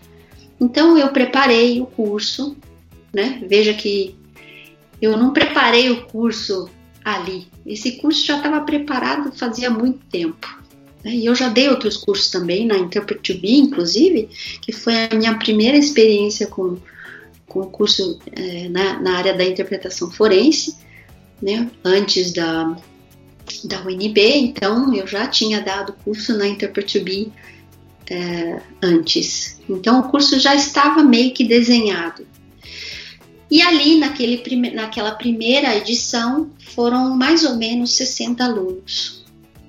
[0.61, 2.57] Então eu preparei o curso,
[3.13, 3.43] né?
[3.49, 4.15] Veja que
[5.01, 6.69] eu não preparei o curso
[7.05, 7.47] ali.
[7.67, 10.64] Esse curso já estava preparado fazia muito tempo.
[11.05, 11.15] Né?
[11.15, 14.29] E eu já dei outros cursos também, na Interpret to inclusive,
[14.63, 16.79] que foi a minha primeira experiência com,
[17.47, 20.77] com o curso é, na, na, área da interpretação forense,
[21.43, 21.71] né?
[21.85, 22.77] antes da,
[23.65, 27.33] da UNB, então eu já tinha dado curso na Interpret to
[28.11, 29.61] é, antes.
[29.69, 32.27] Então o curso já estava meio que desenhado.
[33.51, 34.43] E ali, naquele,
[34.73, 39.24] naquela primeira edição, foram mais ou menos 60 alunos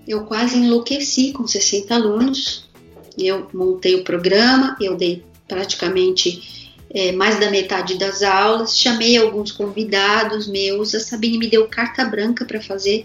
[0.08, 2.70] eu quase enlouqueci com 60 alunos.
[3.18, 9.52] Eu montei o programa, eu dei praticamente é, mais da metade das aulas, chamei alguns
[9.52, 13.04] convidados meus, a Sabine me deu carta branca para fazer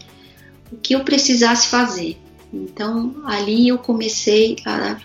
[0.70, 2.16] o que eu precisasse fazer.
[2.53, 4.96] Então ali eu comecei a,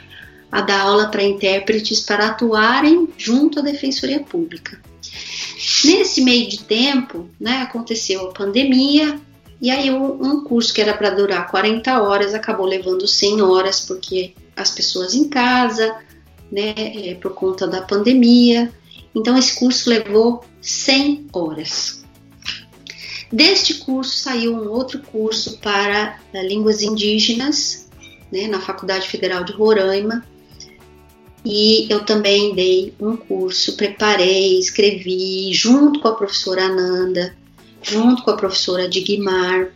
[0.51, 4.79] a dar aula para intérpretes para atuarem junto à Defensoria Pública.
[5.83, 9.19] Nesse meio de tempo, né, aconteceu a pandemia,
[9.61, 14.33] e aí um curso que era para durar 40 horas acabou levando 100 horas porque
[14.55, 15.95] as pessoas em casa,
[16.51, 18.71] né, é, por conta da pandemia.
[19.13, 22.03] Então esse curso levou 100 horas.
[23.31, 27.89] Deste curso saiu um outro curso para uh, línguas indígenas,
[28.31, 30.23] né, na Faculdade Federal de Roraima.
[31.43, 37.35] E eu também dei um curso, preparei, escrevi junto com a professora Ananda,
[37.85, 39.69] junto com a professora Digmar,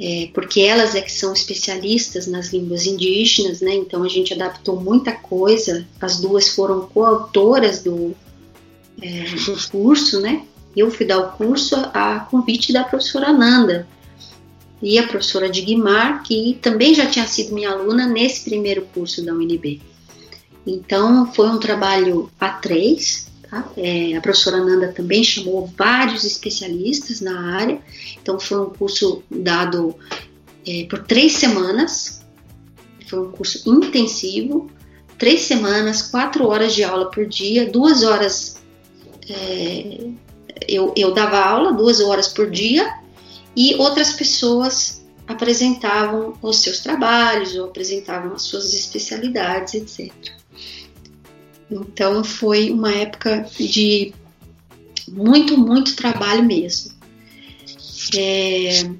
[0.00, 3.74] é, porque elas é que são especialistas nas línguas indígenas, né?
[3.74, 5.86] Então a gente adaptou muita coisa.
[6.00, 8.14] As duas foram coautoras do,
[9.02, 10.44] é, do curso, né?
[10.76, 13.88] Eu fui dar o curso a convite da professora Nanda
[14.80, 19.32] e a professora Digmar, que também já tinha sido minha aluna nesse primeiro curso da
[19.32, 19.80] UNB.
[20.64, 23.66] Então foi um trabalho a três, Tá?
[23.76, 27.80] É, a professora Nanda também chamou vários especialistas na área,
[28.20, 29.96] então foi um curso dado
[30.66, 32.22] é, por três semanas,
[33.08, 34.70] foi um curso intensivo,
[35.16, 38.60] três semanas, quatro horas de aula por dia, duas horas
[39.30, 40.10] é,
[40.66, 42.98] eu, eu dava aula, duas horas por dia,
[43.56, 50.37] e outras pessoas apresentavam os seus trabalhos ou apresentavam as suas especialidades, etc.
[51.70, 54.12] Então foi uma época de
[55.06, 56.92] muito, muito trabalho mesmo.
[58.16, 58.90] É,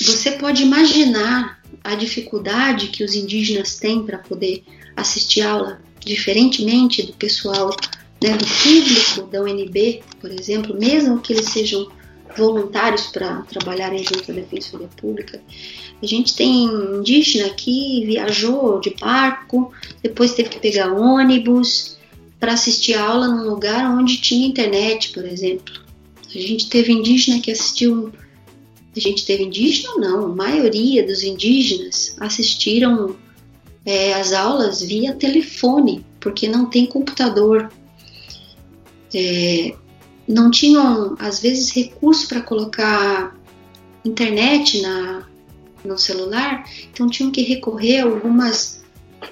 [0.00, 4.62] você pode imaginar a dificuldade que os indígenas têm para poder
[4.96, 7.74] assistir aula, diferentemente do pessoal,
[8.22, 11.88] né, do público da UNB, por exemplo, mesmo que eles sejam
[12.38, 15.40] voluntários para trabalharem junto à Defensoria Pública.
[16.02, 21.98] A gente tem indígena que viajou de barco, depois teve que pegar ônibus
[22.38, 25.74] para assistir aula num lugar onde tinha internet, por exemplo.
[26.34, 28.12] A gente teve indígena que assistiu.
[28.96, 33.16] A gente teve indígena não, a maioria dos indígenas assistiram
[33.84, 37.70] é, as aulas via telefone, porque não tem computador.
[39.14, 39.74] É,
[40.28, 43.34] não tinham, às vezes, recurso para colocar
[44.04, 45.26] internet na,
[45.82, 48.82] no celular, então tinham que recorrer a algumas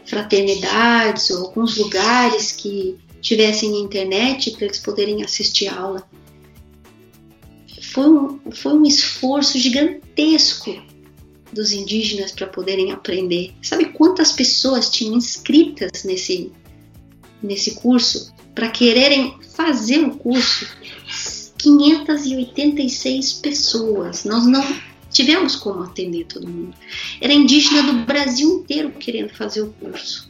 [0.07, 6.09] fraternidades ou alguns lugares que tivessem internet para eles poderem assistir a aula.
[7.93, 10.83] Foi um, foi um esforço gigantesco
[11.53, 13.55] dos indígenas para poderem aprender.
[13.63, 16.53] Sabe quantas pessoas tinham inscritas nesse,
[17.43, 20.67] nesse curso para quererem fazer o curso?
[21.59, 24.25] 586 pessoas.
[24.25, 24.65] Nós não
[25.11, 26.75] tivemos como atender todo mundo.
[27.21, 30.29] Era indígena do Brasil inteiro querendo fazer o curso.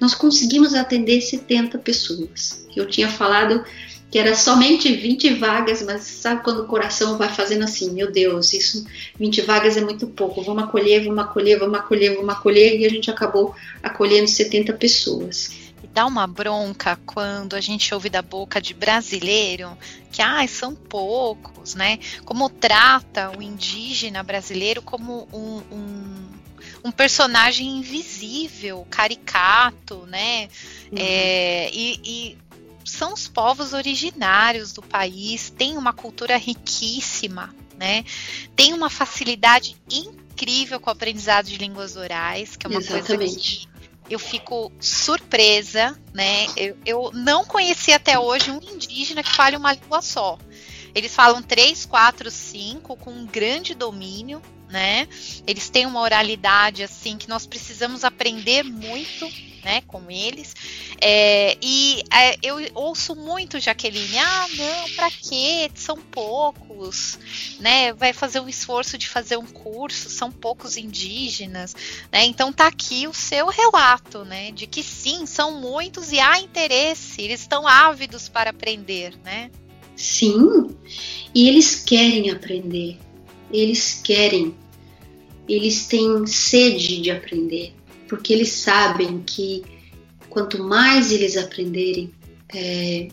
[0.00, 2.66] Nós conseguimos atender 70 pessoas.
[2.74, 3.62] Eu tinha falado
[4.10, 8.54] que era somente 20 vagas, mas sabe quando o coração vai fazendo assim, meu Deus,
[8.54, 8.86] isso
[9.20, 12.88] 20 vagas é muito pouco, vamos acolher, vamos acolher, vamos acolher, vamos acolher, e a
[12.88, 15.67] gente acabou acolhendo 70 pessoas.
[15.98, 19.76] Dá uma bronca quando a gente ouve da boca de brasileiro
[20.12, 21.98] que ah, são poucos, né?
[22.24, 26.28] Como trata o indígena brasileiro como um, um
[26.84, 30.48] um personagem invisível, caricato, né?
[30.92, 30.98] Uhum.
[30.98, 32.38] É, e, e,
[32.84, 38.04] são os povos originários do país, tem uma cultura riquíssima, né?
[38.54, 43.16] Tem uma facilidade incrível com o aprendizado de línguas orais, que é uma Exatamente.
[43.16, 43.77] coisa que
[44.10, 46.46] eu fico surpresa, né?
[46.56, 50.38] Eu, eu não conheci até hoje um indígena que fale uma língua só.
[50.94, 55.08] Eles falam três, quatro, cinco com um grande domínio, né?
[55.46, 59.26] Eles têm uma oralidade assim que nós precisamos aprender muito
[59.64, 60.54] né, com eles.
[61.00, 65.70] É, e é, eu ouço muito Jaqueline, ah, não, para quê?
[65.74, 67.18] São poucos,
[67.60, 67.92] né?
[67.92, 71.74] Vai fazer um esforço de fazer um curso, são poucos indígenas,
[72.10, 72.24] né?
[72.24, 77.20] Então tá aqui o seu relato, né, de que sim, são muitos e há interesse,
[77.20, 79.50] eles estão ávidos para aprender, né?
[79.96, 80.74] Sim,
[81.34, 82.98] e eles querem aprender,
[83.52, 84.54] eles querem,
[85.48, 87.74] eles têm sede de aprender
[88.08, 89.62] porque eles sabem que
[90.28, 92.10] quanto mais eles aprenderem,
[92.52, 93.08] é,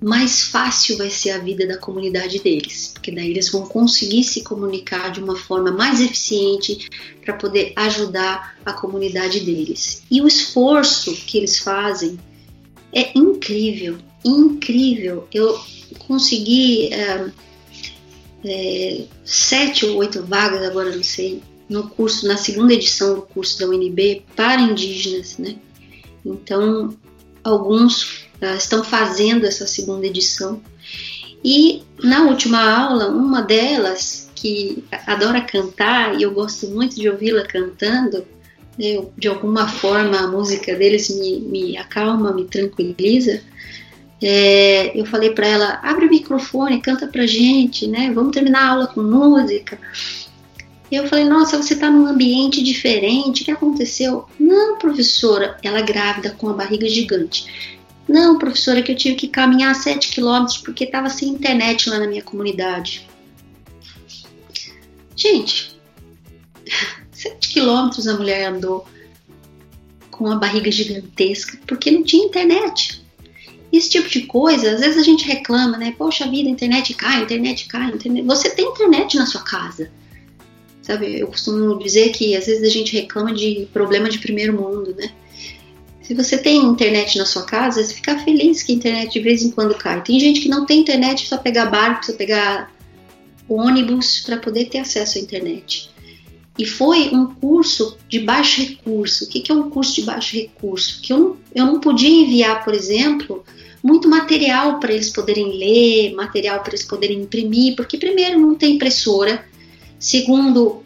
[0.00, 4.42] mais fácil vai ser a vida da comunidade deles, porque daí eles vão conseguir se
[4.42, 6.88] comunicar de uma forma mais eficiente
[7.24, 10.02] para poder ajudar a comunidade deles.
[10.10, 12.18] E o esforço que eles fazem
[12.94, 15.26] é incrível, incrível.
[15.32, 15.58] Eu
[16.06, 17.30] consegui é,
[18.44, 23.58] é, sete ou oito vagas, agora não sei, no curso, na segunda edição do curso
[23.58, 25.56] da UNB para indígenas, né?
[26.24, 26.96] Então,
[27.44, 30.60] alguns uh, estão fazendo essa segunda edição.
[31.44, 37.44] E na última aula, uma delas, que adora cantar, e eu gosto muito de ouvi-la
[37.44, 38.24] cantando,
[38.78, 43.42] né, de alguma forma a música deles me, me acalma, me tranquiliza.
[44.20, 48.10] É, eu falei para ela: abre o microfone, canta pra gente, né?
[48.12, 49.78] Vamos terminar a aula com música.
[50.90, 54.24] Eu falei, nossa, você está num ambiente diferente, o que aconteceu?
[54.40, 57.78] Não, professora, ela grávida com a barriga gigante.
[58.08, 62.06] Não, professora, que eu tive que caminhar 7 quilômetros porque estava sem internet lá na
[62.06, 63.06] minha comunidade.
[65.14, 65.78] Gente,
[67.12, 68.86] 7 quilômetros a mulher andou
[70.10, 72.97] com a barriga gigantesca porque não tinha internet.
[73.72, 75.94] Esse tipo de coisa, às vezes a gente reclama, né?
[75.96, 78.24] Poxa vida, a internet cai, a internet cai, a internet...
[78.26, 79.90] Você tem internet na sua casa.
[80.82, 84.94] Sabe, eu costumo dizer que às vezes a gente reclama de problema de primeiro mundo,
[84.96, 85.10] né?
[86.00, 89.42] Se você tem internet na sua casa, você fica feliz que a internet de vez
[89.42, 90.02] em quando cai.
[90.02, 92.72] Tem gente que não tem internet, só pegar barco, só pegar
[93.46, 95.90] ônibus para poder ter acesso à internet.
[96.58, 99.24] E foi um curso de baixo recurso.
[99.24, 101.00] O que é um curso de baixo recurso?
[101.00, 103.44] Que eu, eu não podia enviar, por exemplo,
[103.82, 108.74] muito material para eles poderem ler, material para eles poderem imprimir, porque, primeiro, não tem
[108.74, 109.44] impressora,
[110.00, 110.82] segundo,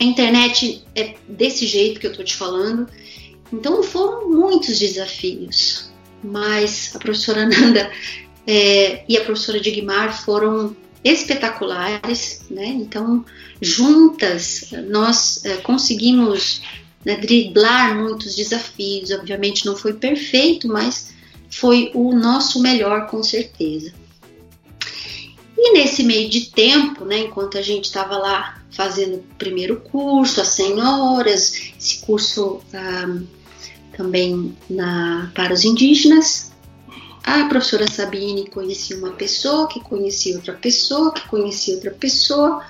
[0.00, 2.86] a internet é desse jeito que eu estou te falando.
[3.52, 5.90] Então, foram muitos desafios,
[6.22, 7.90] mas a professora Nanda
[8.46, 12.66] é, e a professora Digmar foram espetaculares, né?
[12.66, 13.24] Então,
[13.62, 16.60] juntas, nós é, conseguimos
[17.04, 19.10] né, driblar muitos desafios.
[19.12, 21.14] Obviamente, não foi perfeito, mas
[21.48, 23.92] foi o nosso melhor, com certeza.
[25.56, 30.40] E nesse meio de tempo, né, enquanto a gente estava lá fazendo o primeiro curso,
[30.40, 32.60] as 100 horas, esse curso
[33.96, 36.50] também na, para os indígenas,
[37.22, 42.64] a professora Sabine conhecia uma pessoa, que conhecia outra pessoa, que conhecia outra pessoa.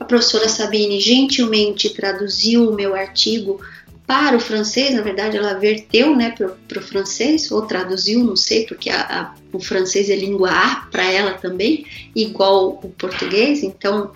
[0.00, 3.60] A professora Sabine gentilmente traduziu o meu artigo
[4.08, 8.64] para o francês, na verdade ela verteu né, para o francês, ou traduziu, não sei,
[8.64, 11.84] porque a, a, o francês é língua A para ela também,
[12.16, 14.10] igual o português, então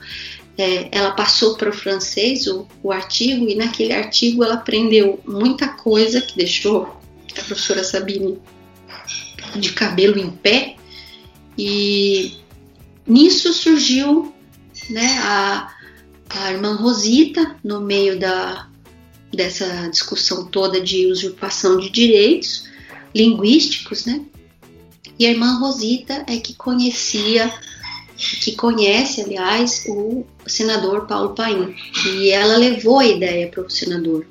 [0.56, 5.68] é, ela passou para o francês o, o artigo, e naquele artigo ela aprendeu muita
[5.68, 8.38] coisa que deixou a professora Sabine
[9.56, 10.76] de cabelo em pé,
[11.59, 12.38] e
[13.06, 14.32] nisso surgiu
[14.90, 15.74] né, a,
[16.30, 18.68] a irmã Rosita, no meio da,
[19.32, 22.68] dessa discussão toda de usurpação de direitos
[23.14, 24.24] linguísticos, né?
[25.18, 27.52] E a irmã Rosita é que conhecia,
[28.16, 31.74] que conhece, aliás, o senador Paulo Paim.
[32.06, 34.26] E ela levou a ideia para o senador.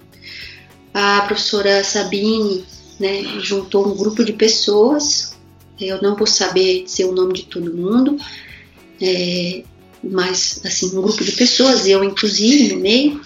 [0.94, 2.66] A professora Sabine
[3.00, 5.38] né, juntou um grupo de pessoas,
[5.80, 8.18] eu não vou saber dizer o nome de todo mundo,
[9.02, 9.64] é,
[10.04, 13.22] mas assim, um grupo de pessoas, eu inclusive no meio,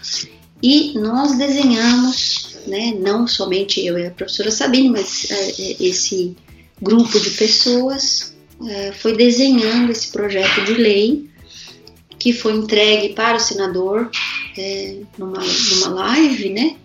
[0.62, 6.36] e nós desenhamos, né, não somente eu e a professora Sabine, mas é, é, esse
[6.82, 8.36] grupo de pessoas
[8.68, 11.30] é, foi desenhando esse projeto de lei
[12.18, 14.10] que foi entregue para o senador
[14.58, 16.76] é, numa, numa live, né?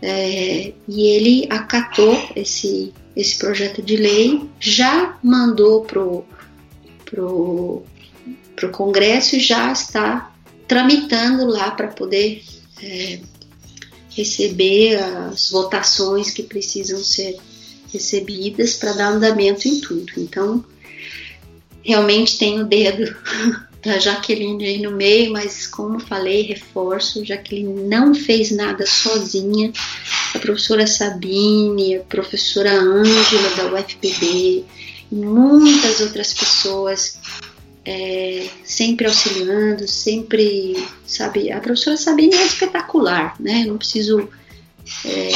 [0.00, 6.24] É, e ele acatou esse, esse projeto de lei, já mandou pro,
[7.04, 7.82] pro,
[8.58, 10.32] pro Congresso e já está
[10.66, 12.42] tramitando lá para poder
[12.82, 13.20] é,
[14.10, 17.38] receber as votações que precisam ser
[17.92, 20.12] recebidas para dar andamento em tudo.
[20.16, 20.64] Então,
[21.82, 23.16] realmente tem o dedo
[23.82, 29.72] da Jaqueline aí no meio, mas como falei, reforço, Jaqueline não fez nada sozinha.
[30.34, 34.64] A professora Sabine, a professora Ângela da UFPB
[35.10, 37.18] e muitas outras pessoas
[37.88, 43.64] é, sempre auxiliando, sempre, sabe, a professora Sabine é espetacular, né?
[43.66, 44.28] não preciso
[45.06, 45.30] é,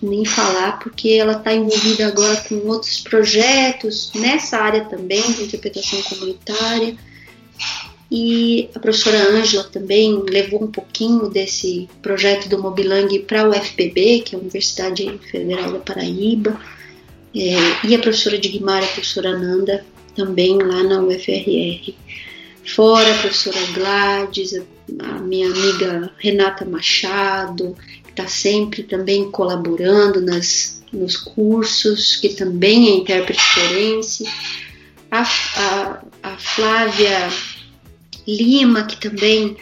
[0.00, 6.00] nem falar, porque ela está envolvida agora com outros projetos nessa área também de interpretação
[6.04, 6.96] comunitária.
[8.10, 14.22] E a professora Ângela também levou um pouquinho desse projeto do Mobilang para o UFPB,
[14.22, 16.58] que é a Universidade Federal da Paraíba.
[17.36, 19.84] É, e a professora Digmar e a professora Nanda
[20.14, 21.94] também lá na UFRR.
[22.64, 24.62] Fora a professora Gladys,
[24.98, 32.88] a minha amiga Renata Machado, que está sempre também colaborando nas, nos cursos, que também
[32.88, 34.24] é intérprete forense.
[35.10, 37.28] A, a, a Flávia
[38.26, 39.56] Lima, que também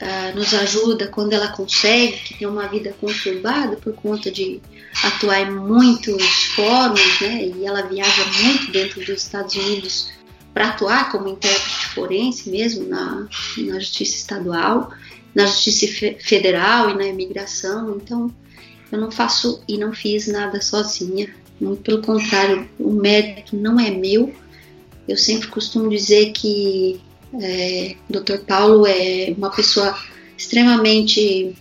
[0.00, 4.60] uh, nos ajuda quando ela consegue, que tem uma vida conturbada por conta de
[5.04, 6.22] atuar em muitos
[6.54, 7.46] fóruns, né?
[7.46, 10.12] E ela viaja muito dentro dos Estados Unidos
[10.54, 13.28] para atuar como intérprete forense mesmo na,
[13.58, 14.90] na justiça estadual,
[15.34, 15.86] na justiça
[16.18, 17.96] federal e na imigração.
[17.96, 18.32] Então,
[18.90, 21.28] eu não faço e não fiz nada sozinha.
[21.60, 24.34] Muito pelo contrário, o mérito não é meu.
[25.06, 27.00] Eu sempre costumo dizer que
[27.40, 28.38] é, Dr.
[28.46, 29.96] Paulo é uma pessoa
[30.36, 31.54] extremamente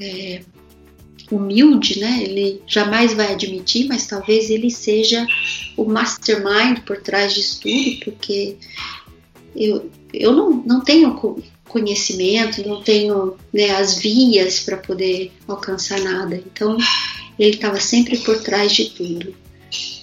[0.00, 0.42] é,
[1.30, 2.22] humilde, né?
[2.22, 5.26] Ele jamais vai admitir, mas talvez ele seja
[5.76, 8.56] o mastermind por trás disso tudo, porque
[9.54, 11.14] eu, eu não, não tenho
[11.68, 16.36] conhecimento, não tenho né, as vias para poder alcançar nada.
[16.36, 16.76] Então,
[17.38, 19.34] ele estava sempre por trás de tudo.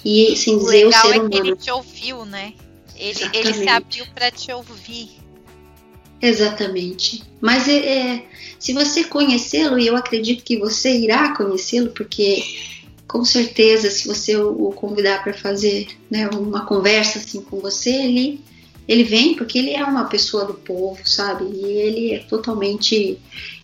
[0.05, 1.29] E sem dizer o, legal o ser é humano.
[1.29, 2.53] que ele te ouviu, né?
[2.95, 5.22] Ele, ele se abriu para te ouvir.
[6.23, 7.21] Exatamente.
[7.41, 8.25] Mas é, é
[8.57, 12.41] se você conhecê-lo, e eu acredito que você irá conhecê-lo, porque
[13.05, 18.39] com certeza, se você o convidar para fazer né, uma conversa assim com você, ele,
[18.87, 21.43] ele vem porque ele é uma pessoa do povo, sabe?
[21.43, 23.19] E ele é totalmente.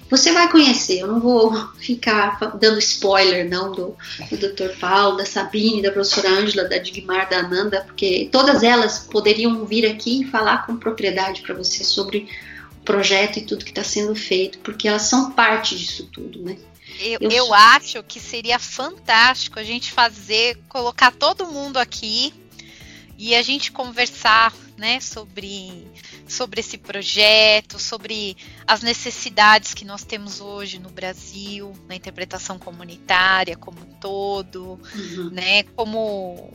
[0.09, 3.95] Você vai conhecer, eu não vou ficar dando spoiler não do,
[4.29, 4.77] do Dr.
[4.79, 9.85] Paulo, da Sabine, da professora Ângela, da Digmar, da Ananda, porque todas elas poderiam vir
[9.85, 12.27] aqui e falar com propriedade para você sobre
[12.81, 16.57] o projeto e tudo que está sendo feito, porque elas são parte disso tudo, né?
[16.99, 22.33] Eu, eu, eu acho que seria fantástico a gente fazer, colocar todo mundo aqui
[23.19, 25.85] e a gente conversar, né, sobre,
[26.25, 33.57] sobre esse projeto, sobre as necessidades que nós temos hoje no Brasil, na interpretação comunitária
[33.57, 35.31] como um todo, uhum.
[35.31, 36.53] né, como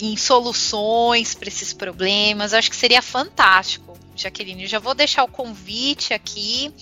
[0.00, 2.54] em soluções para esses problemas.
[2.54, 4.62] Eu acho que seria fantástico, Jaqueline.
[4.62, 6.72] Eu já vou deixar o convite aqui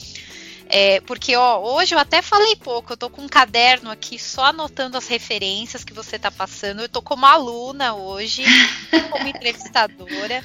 [0.69, 4.47] é, porque ó, hoje eu até falei pouco, eu tô com um caderno aqui só
[4.47, 6.83] anotando as referências que você tá passando.
[6.83, 8.45] Eu tô como aluna hoje,
[9.11, 10.45] como entrevistadora.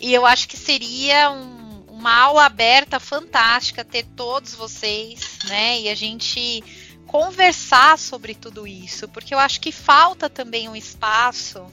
[0.00, 5.80] E eu acho que seria um, uma aula aberta fantástica ter todos vocês, né?
[5.80, 6.62] E a gente
[7.06, 11.64] conversar sobre tudo isso, porque eu acho que falta também um espaço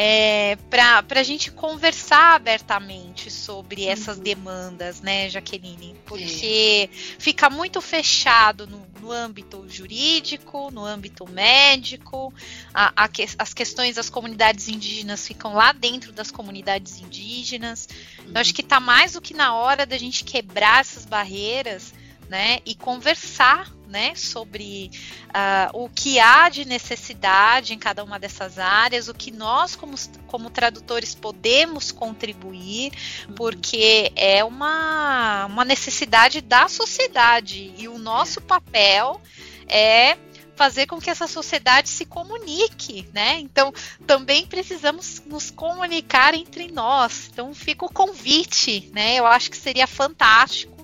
[0.00, 4.22] é, para a gente conversar abertamente sobre essas uhum.
[4.22, 5.96] demandas, né, Jaqueline?
[6.06, 6.88] Porque
[7.18, 12.32] fica muito fechado no, no, âmbito jurídico, no âmbito médico,
[12.72, 17.88] a, a que, as questões das comunidades indígenas ficam lá dentro das comunidades indígenas.
[18.20, 18.30] Uhum.
[18.36, 21.92] Eu acho que está mais do que na hora da gente quebrar essas barreiras
[22.28, 24.90] né, e conversar né, sobre
[25.28, 29.96] uh, o que há de necessidade em cada uma dessas áreas, o que nós, como,
[30.26, 32.92] como tradutores, podemos contribuir,
[33.28, 33.34] uhum.
[33.34, 39.20] porque é uma, uma necessidade da sociedade e o nosso papel
[39.66, 40.18] é
[40.54, 43.38] fazer com que essa sociedade se comunique, né?
[43.38, 43.72] Então,
[44.04, 47.30] também precisamos nos comunicar entre nós.
[47.32, 49.14] Então, fica o convite, né?
[49.14, 50.77] Eu acho que seria fantástico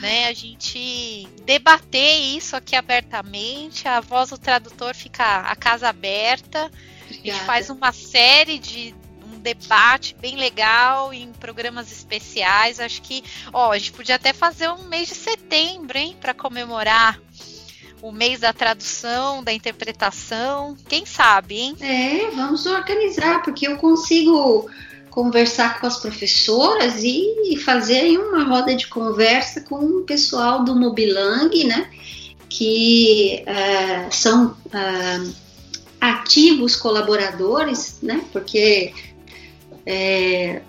[0.00, 0.28] né?
[0.28, 6.70] A gente debater isso aqui abertamente, a voz do tradutor fica a casa aberta.
[7.04, 7.10] Obrigada.
[7.10, 8.94] A gente faz uma série de
[9.32, 12.80] um debate bem legal em programas especiais.
[12.80, 17.18] Acho que, ó, a gente podia até fazer um mês de setembro, hein, para comemorar
[18.02, 20.76] o mês da tradução, da interpretação.
[20.88, 21.76] Quem sabe, hein?
[21.80, 24.68] É, vamos organizar, porque eu consigo
[25.12, 31.64] conversar com as professoras e fazer uma roda de conversa com o pessoal do Mobilang,
[31.64, 31.90] né?
[32.48, 35.34] Que uh, são uh,
[36.00, 38.22] ativos colaboradores, né?
[38.32, 38.94] Porque
[39.84, 40.62] é,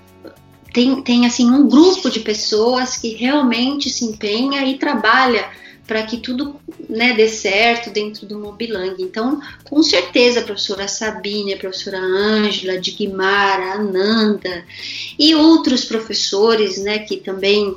[0.73, 5.49] tem, tem assim um grupo de pessoas que realmente se empenha e trabalha
[5.85, 8.95] para que tudo né, dê certo dentro do Mobilang.
[8.99, 14.63] Então, com certeza, a professora Sabine, a professora Ângela, Digmar, a Ananda
[15.19, 17.75] e outros professores né, que também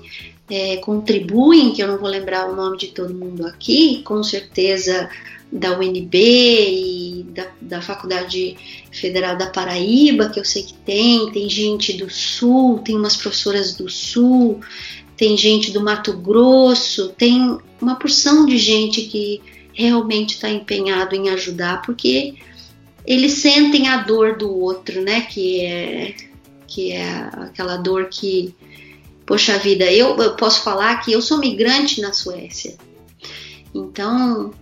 [0.48, 5.10] é, contribuem, que eu não vou lembrar o nome de todo mundo aqui, com certeza
[5.50, 8.56] da UNB e da, da Faculdade
[8.90, 13.74] Federal da Paraíba, que eu sei que tem, tem gente do Sul, tem umas professoras
[13.74, 14.60] do Sul,
[15.16, 19.40] tem gente do Mato Grosso, tem uma porção de gente que
[19.72, 22.34] realmente está empenhado em ajudar, porque
[23.06, 25.22] eles sentem a dor do outro, né?
[25.22, 26.14] Que é,
[26.66, 28.54] que é aquela dor que,
[29.24, 32.76] poxa vida, eu, eu posso falar que eu sou migrante na Suécia,
[33.74, 34.52] então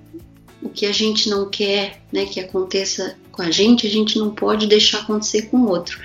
[0.62, 4.31] o que a gente não quer né, que aconteça com a gente, a gente não
[4.31, 6.01] pode deixar acontecer com o outro.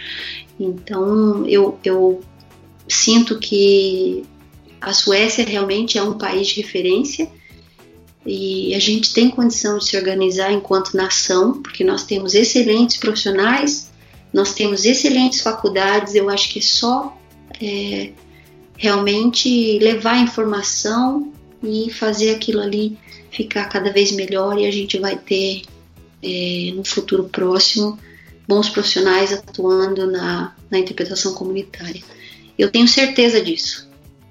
[0.60, 2.22] Então eu, eu
[2.88, 4.26] sinto que
[4.82, 7.30] a Suécia realmente é um país de referência
[8.26, 13.90] e a gente tem condição de se organizar enquanto nação, porque nós temos excelentes profissionais,
[14.34, 16.16] nós temos excelentes faculdades.
[16.16, 17.18] Eu acho que é só
[17.62, 18.12] é,
[18.78, 21.34] realmente levar a informação
[21.64, 22.98] e fazer aquilo ali
[23.32, 25.64] ficar cada vez melhor e a gente vai ter
[26.22, 27.98] é, no futuro próximo
[28.48, 32.02] bons profissionais atuando na, na interpretação comunitária.
[32.58, 33.89] Eu tenho certeza disso.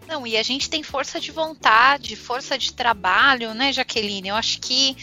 [0.08, 4.28] Não, e a gente tem força de vontade, força de trabalho, né, Jaqueline?
[4.28, 4.96] Eu acho que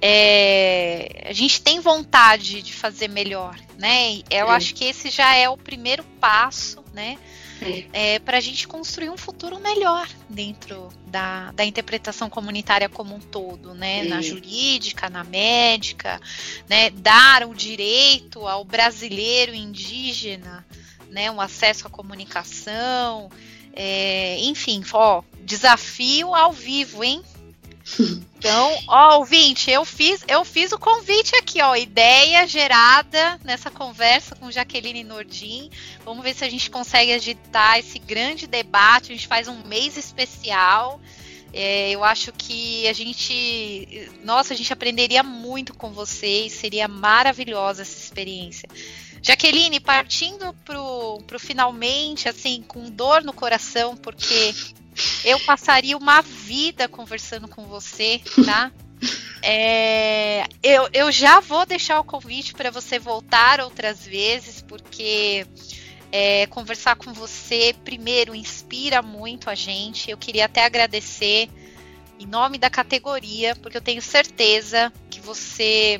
[0.00, 4.18] é, a gente tem vontade de fazer melhor, né?
[4.30, 4.50] Eu é.
[4.50, 7.18] acho que esse já é o primeiro passo, né?
[7.92, 8.18] É.
[8.18, 13.72] para a gente construir um futuro melhor dentro da, da interpretação comunitária como um todo,
[13.72, 14.02] né?
[14.02, 16.20] Na jurídica, na médica,
[16.68, 16.90] né?
[16.90, 20.66] Dar o direito ao brasileiro indígena,
[21.08, 21.30] né?
[21.30, 23.30] Um acesso à comunicação,
[23.72, 27.22] é, enfim, ó, desafio ao vivo, hein?
[28.42, 34.34] Então, ó, ouvinte, eu fiz, eu fiz o convite aqui, ó, ideia gerada nessa conversa
[34.34, 35.70] com Jaqueline Nordim.
[36.04, 39.12] Vamos ver se a gente consegue agitar esse grande debate.
[39.12, 41.00] A gente faz um mês especial.
[41.52, 46.52] É, eu acho que a gente, nossa, a gente aprenderia muito com vocês.
[46.52, 48.68] Seria maravilhosa essa experiência.
[49.22, 54.54] Jaqueline, partindo pro, pro finalmente, assim, com dor no coração, porque
[55.24, 58.72] eu passaria uma vida conversando com você, tá?
[59.42, 65.46] É, eu, eu já vou deixar o convite para você voltar outras vezes, porque
[66.12, 70.10] é, conversar com você, primeiro, inspira muito a gente.
[70.10, 71.48] Eu queria até agradecer
[72.20, 75.98] em nome da categoria, porque eu tenho certeza que você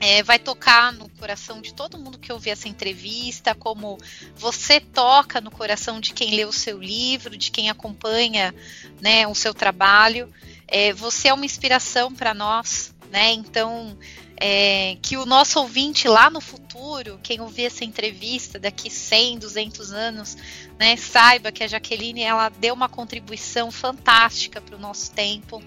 [0.00, 3.98] é, vai tocar no coração de todo mundo que ouvir essa entrevista, como
[4.34, 8.54] você toca no coração de quem lê o seu livro, de quem acompanha
[8.98, 10.32] né, o seu trabalho.
[10.66, 13.32] É, você é uma inspiração para nós, né?
[13.32, 13.98] Então,
[14.42, 19.92] é, que o nosso ouvinte lá no futuro, quem ouvir essa entrevista daqui 100, 200
[19.92, 20.36] anos,
[20.78, 25.62] né, saiba que a Jaqueline ela deu uma contribuição fantástica para o nosso tempo,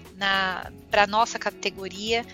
[0.90, 2.26] para a nossa categoria.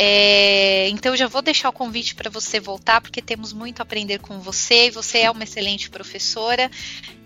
[0.00, 4.20] É, então já vou deixar o convite para você voltar, porque temos muito a aprender
[4.20, 6.70] com você, e você é uma excelente professora.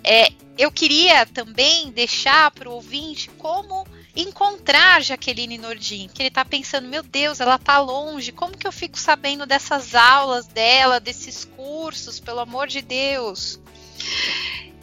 [0.03, 3.87] É, eu queria também deixar para o ouvinte como
[4.17, 8.73] encontrar Jaqueline Nordin, que ele está pensando, meu Deus, ela está longe, como que eu
[8.73, 13.61] fico sabendo dessas aulas dela, desses cursos, pelo amor de Deus?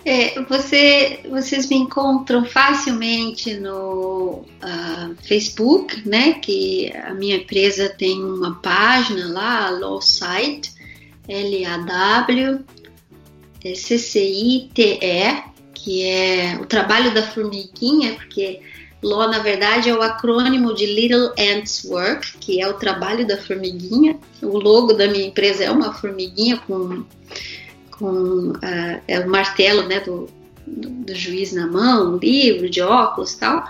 [0.05, 6.33] É, você, vocês me encontram facilmente no uh, Facebook, né?
[6.33, 10.71] Que a minha empresa tem uma página lá, Law Site,
[11.27, 12.63] L-A-W,
[13.75, 15.43] C-C-I-T-E,
[15.73, 18.61] que é o trabalho da formiguinha, porque
[19.01, 23.37] Law, na verdade, é o acrônimo de Little Ants Work, que é o trabalho da
[23.37, 24.17] formiguinha.
[24.41, 27.05] O logo da minha empresa é uma formiguinha com
[27.99, 30.27] com uh, é o martelo né, do,
[30.65, 33.67] do, do, juiz na mão, livro de óculos tal.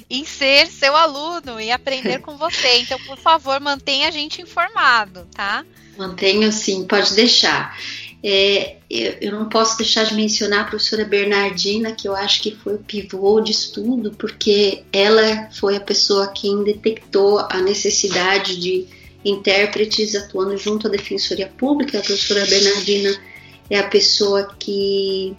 [0.09, 2.81] em ser seu aluno e aprender com você.
[2.83, 5.65] Então, por favor, mantenha a gente informado, tá?
[5.97, 7.79] Mantenho sim, pode deixar.
[8.25, 12.55] É, eu, eu, não posso deixar de mencionar a professora Bernardina, que eu acho que
[12.55, 18.87] foi o pivô de estudo, porque ela foi a pessoa quem detectou a necessidade de
[19.25, 21.99] intérpretes atuando junto à Defensoria Pública.
[21.99, 23.21] A professora Bernardina
[23.69, 25.35] é a pessoa que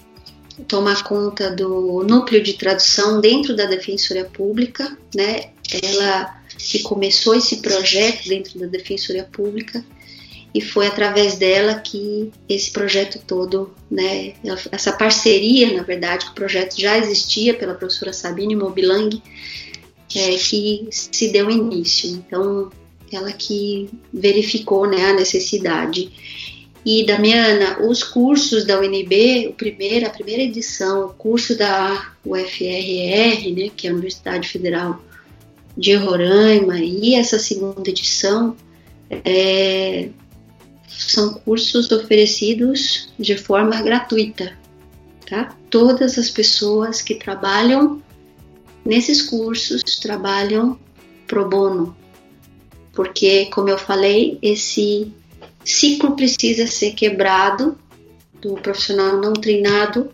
[0.67, 5.51] toma conta do núcleo de tradução dentro da Defensoria Pública, né?
[5.81, 9.83] Ela que começou esse projeto dentro da Defensoria Pública
[10.53, 14.33] e foi através dela que esse projeto todo, né,
[14.71, 19.19] essa parceria, na verdade, que o projeto já existia pela professora Sabine Mobilang,
[20.15, 22.09] é, que se deu início.
[22.11, 22.69] Então,
[23.11, 26.11] ela que verificou né, a necessidade.
[26.85, 33.51] E, Damiana, os cursos da UNB, o primeiro, a primeira edição, o curso da UFRR,
[33.55, 35.01] né, que é a Universidade Federal
[35.75, 38.55] de Roraima, e essa segunda edição,
[39.09, 40.09] é,
[40.87, 44.57] são cursos oferecidos de forma gratuita,
[45.29, 45.55] tá?
[45.69, 48.01] Todas as pessoas que trabalham
[48.85, 50.77] nesses cursos trabalham
[51.27, 51.95] pro bono,
[52.93, 55.11] porque, como eu falei, esse
[55.63, 57.77] ciclo precisa ser quebrado
[58.41, 60.11] do profissional não treinado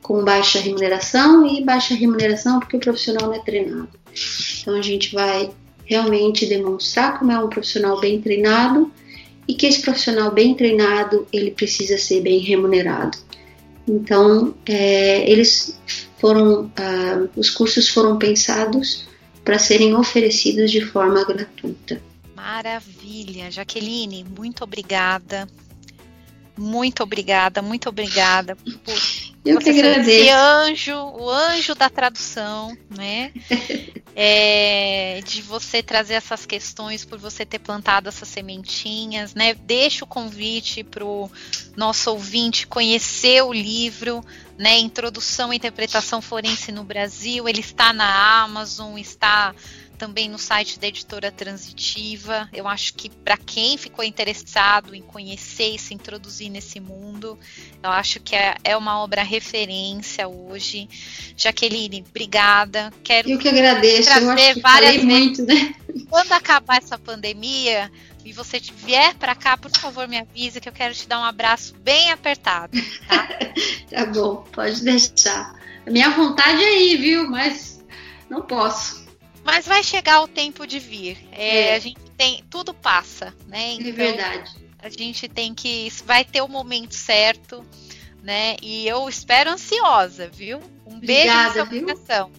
[0.00, 3.88] com baixa remuneração e baixa remuneração porque o profissional não é treinado.
[4.60, 5.50] Então a gente vai
[5.84, 8.90] realmente demonstrar como é um profissional bem treinado
[9.48, 13.18] e que esse profissional bem treinado ele precisa ser bem remunerado.
[13.88, 15.78] Então, é, eles
[16.18, 19.06] foram, ah, os cursos foram pensados
[19.44, 22.02] para serem oferecidos de forma gratuita.
[22.34, 25.48] Maravilha, Jaqueline, muito obrigada.
[26.58, 28.94] Muito obrigada, muito obrigada por
[29.46, 30.10] Eu que agradeço.
[30.10, 33.32] Esse anjo, o anjo da tradução, né?
[34.14, 39.54] é, de você trazer essas questões, por você ter plantado essas sementinhas, né?
[39.54, 41.30] Deixa o convite para o
[41.76, 44.24] nosso ouvinte conhecer o livro,
[44.58, 44.78] né?
[44.78, 47.46] Introdução e Interpretação Forense no Brasil.
[47.46, 49.54] Ele está na Amazon, está
[49.96, 52.48] também no site da editora Transitiva.
[52.52, 57.38] Eu acho que para quem ficou interessado em conhecer e se introduzir nesse mundo,
[57.82, 60.88] eu acho que é, é uma obra referência hoje.
[61.36, 62.92] Jaqueline, obrigada.
[63.02, 64.10] Quero eu que agradeço.
[64.10, 65.74] eu acho que várias muito, né?
[66.08, 67.90] Quando acabar essa pandemia
[68.24, 71.24] e você vier para cá, por favor, me avise que eu quero te dar um
[71.24, 72.76] abraço bem apertado.
[73.08, 73.28] Tá,
[73.90, 75.54] tá bom, pode deixar.
[75.86, 77.30] A minha vontade é ir, viu?
[77.30, 77.84] Mas
[78.28, 79.05] não posso.
[79.46, 81.16] Mas vai chegar o tempo de vir.
[81.30, 81.76] É, é.
[81.76, 82.42] A gente tem.
[82.50, 83.70] Tudo passa, né?
[83.70, 84.50] É então, é verdade.
[84.80, 85.88] A gente tem que.
[86.04, 87.64] Vai ter o momento certo,
[88.24, 88.56] né?
[88.60, 90.58] E eu espero ansiosa, viu?
[90.84, 92.32] Um obrigada, beijo no seu coração.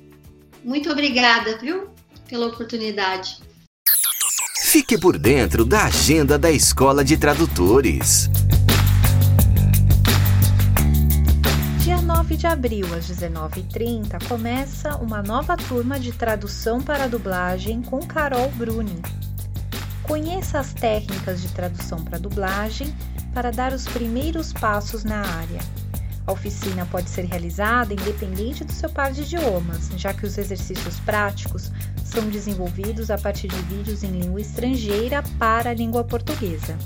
[0.61, 1.89] Muito obrigada, viu?
[2.27, 3.37] Pela oportunidade.
[4.63, 8.29] Fique por dentro da agenda da Escola de Tradutores.
[12.27, 18.51] 9 de abril, às 19h30, começa uma nova turma de tradução para dublagem com Carol
[18.51, 19.01] Bruni.
[20.03, 22.93] Conheça as técnicas de tradução para dublagem
[23.33, 25.61] para dar os primeiros passos na área.
[26.25, 30.99] A oficina pode ser realizada independente do seu par de idiomas, já que os exercícios
[30.99, 31.71] práticos
[32.03, 36.77] são desenvolvidos a partir de vídeos em língua estrangeira para a língua portuguesa.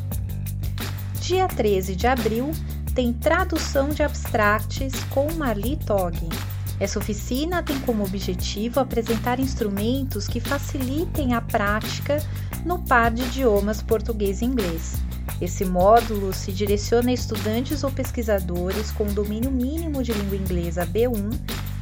[1.20, 2.52] Dia 13 de abril
[2.94, 6.18] tem tradução de abstracts com Marli Tog.
[6.80, 12.18] Essa oficina tem como objetivo apresentar instrumentos que facilitem a prática
[12.66, 14.96] no par de idiomas português e inglês.
[15.40, 21.32] Esse módulo se direciona a estudantes ou pesquisadores com domínio mínimo de língua inglesa B1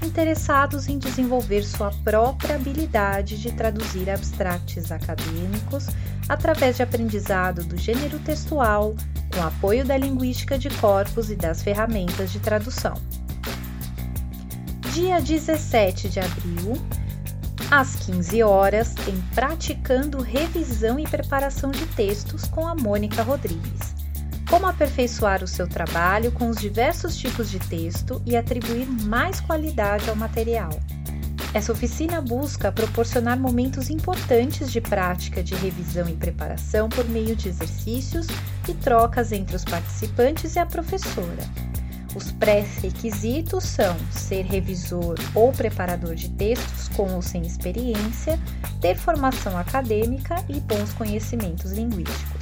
[0.03, 5.87] interessados em desenvolver sua própria habilidade de traduzir abstracts acadêmicos
[6.27, 8.95] através de aprendizado do gênero textual,
[9.33, 12.93] com apoio da linguística de corpos e das ferramentas de tradução.
[14.93, 16.73] Dia 17 de abril,
[17.71, 23.98] às 15 horas, tem Praticando Revisão e Preparação de Textos com a Mônica Rodrigues.
[24.49, 30.09] Como aperfeiçoar o seu trabalho com os diversos tipos de texto e atribuir mais qualidade
[30.09, 30.71] ao material.
[31.53, 37.49] Essa oficina busca proporcionar momentos importantes de prática de revisão e preparação por meio de
[37.49, 38.25] exercícios
[38.67, 41.43] e trocas entre os participantes e a professora.
[42.15, 48.39] Os pré-requisitos são ser revisor ou preparador de textos com ou sem experiência,
[48.81, 52.38] ter formação acadêmica e bons conhecimentos linguísticos.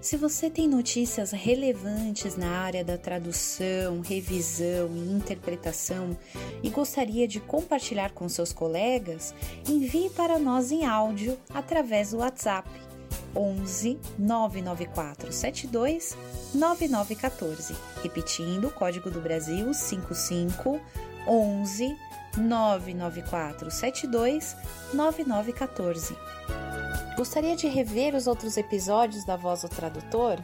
[0.00, 6.18] Se você tem notícias relevantes na área da tradução, revisão e interpretação
[6.62, 9.34] e gostaria de compartilhar com seus colegas,
[9.66, 12.68] envie para nós em áudio através do WhatsApp
[13.34, 16.16] 11 994 72
[16.54, 17.74] 9914.
[18.02, 20.80] Repetindo, código do Brasil 55
[21.26, 21.96] 11
[22.36, 24.54] 994 72
[24.92, 26.16] 9914.
[27.16, 30.38] Gostaria de rever os outros episódios da Voz do Tradutor?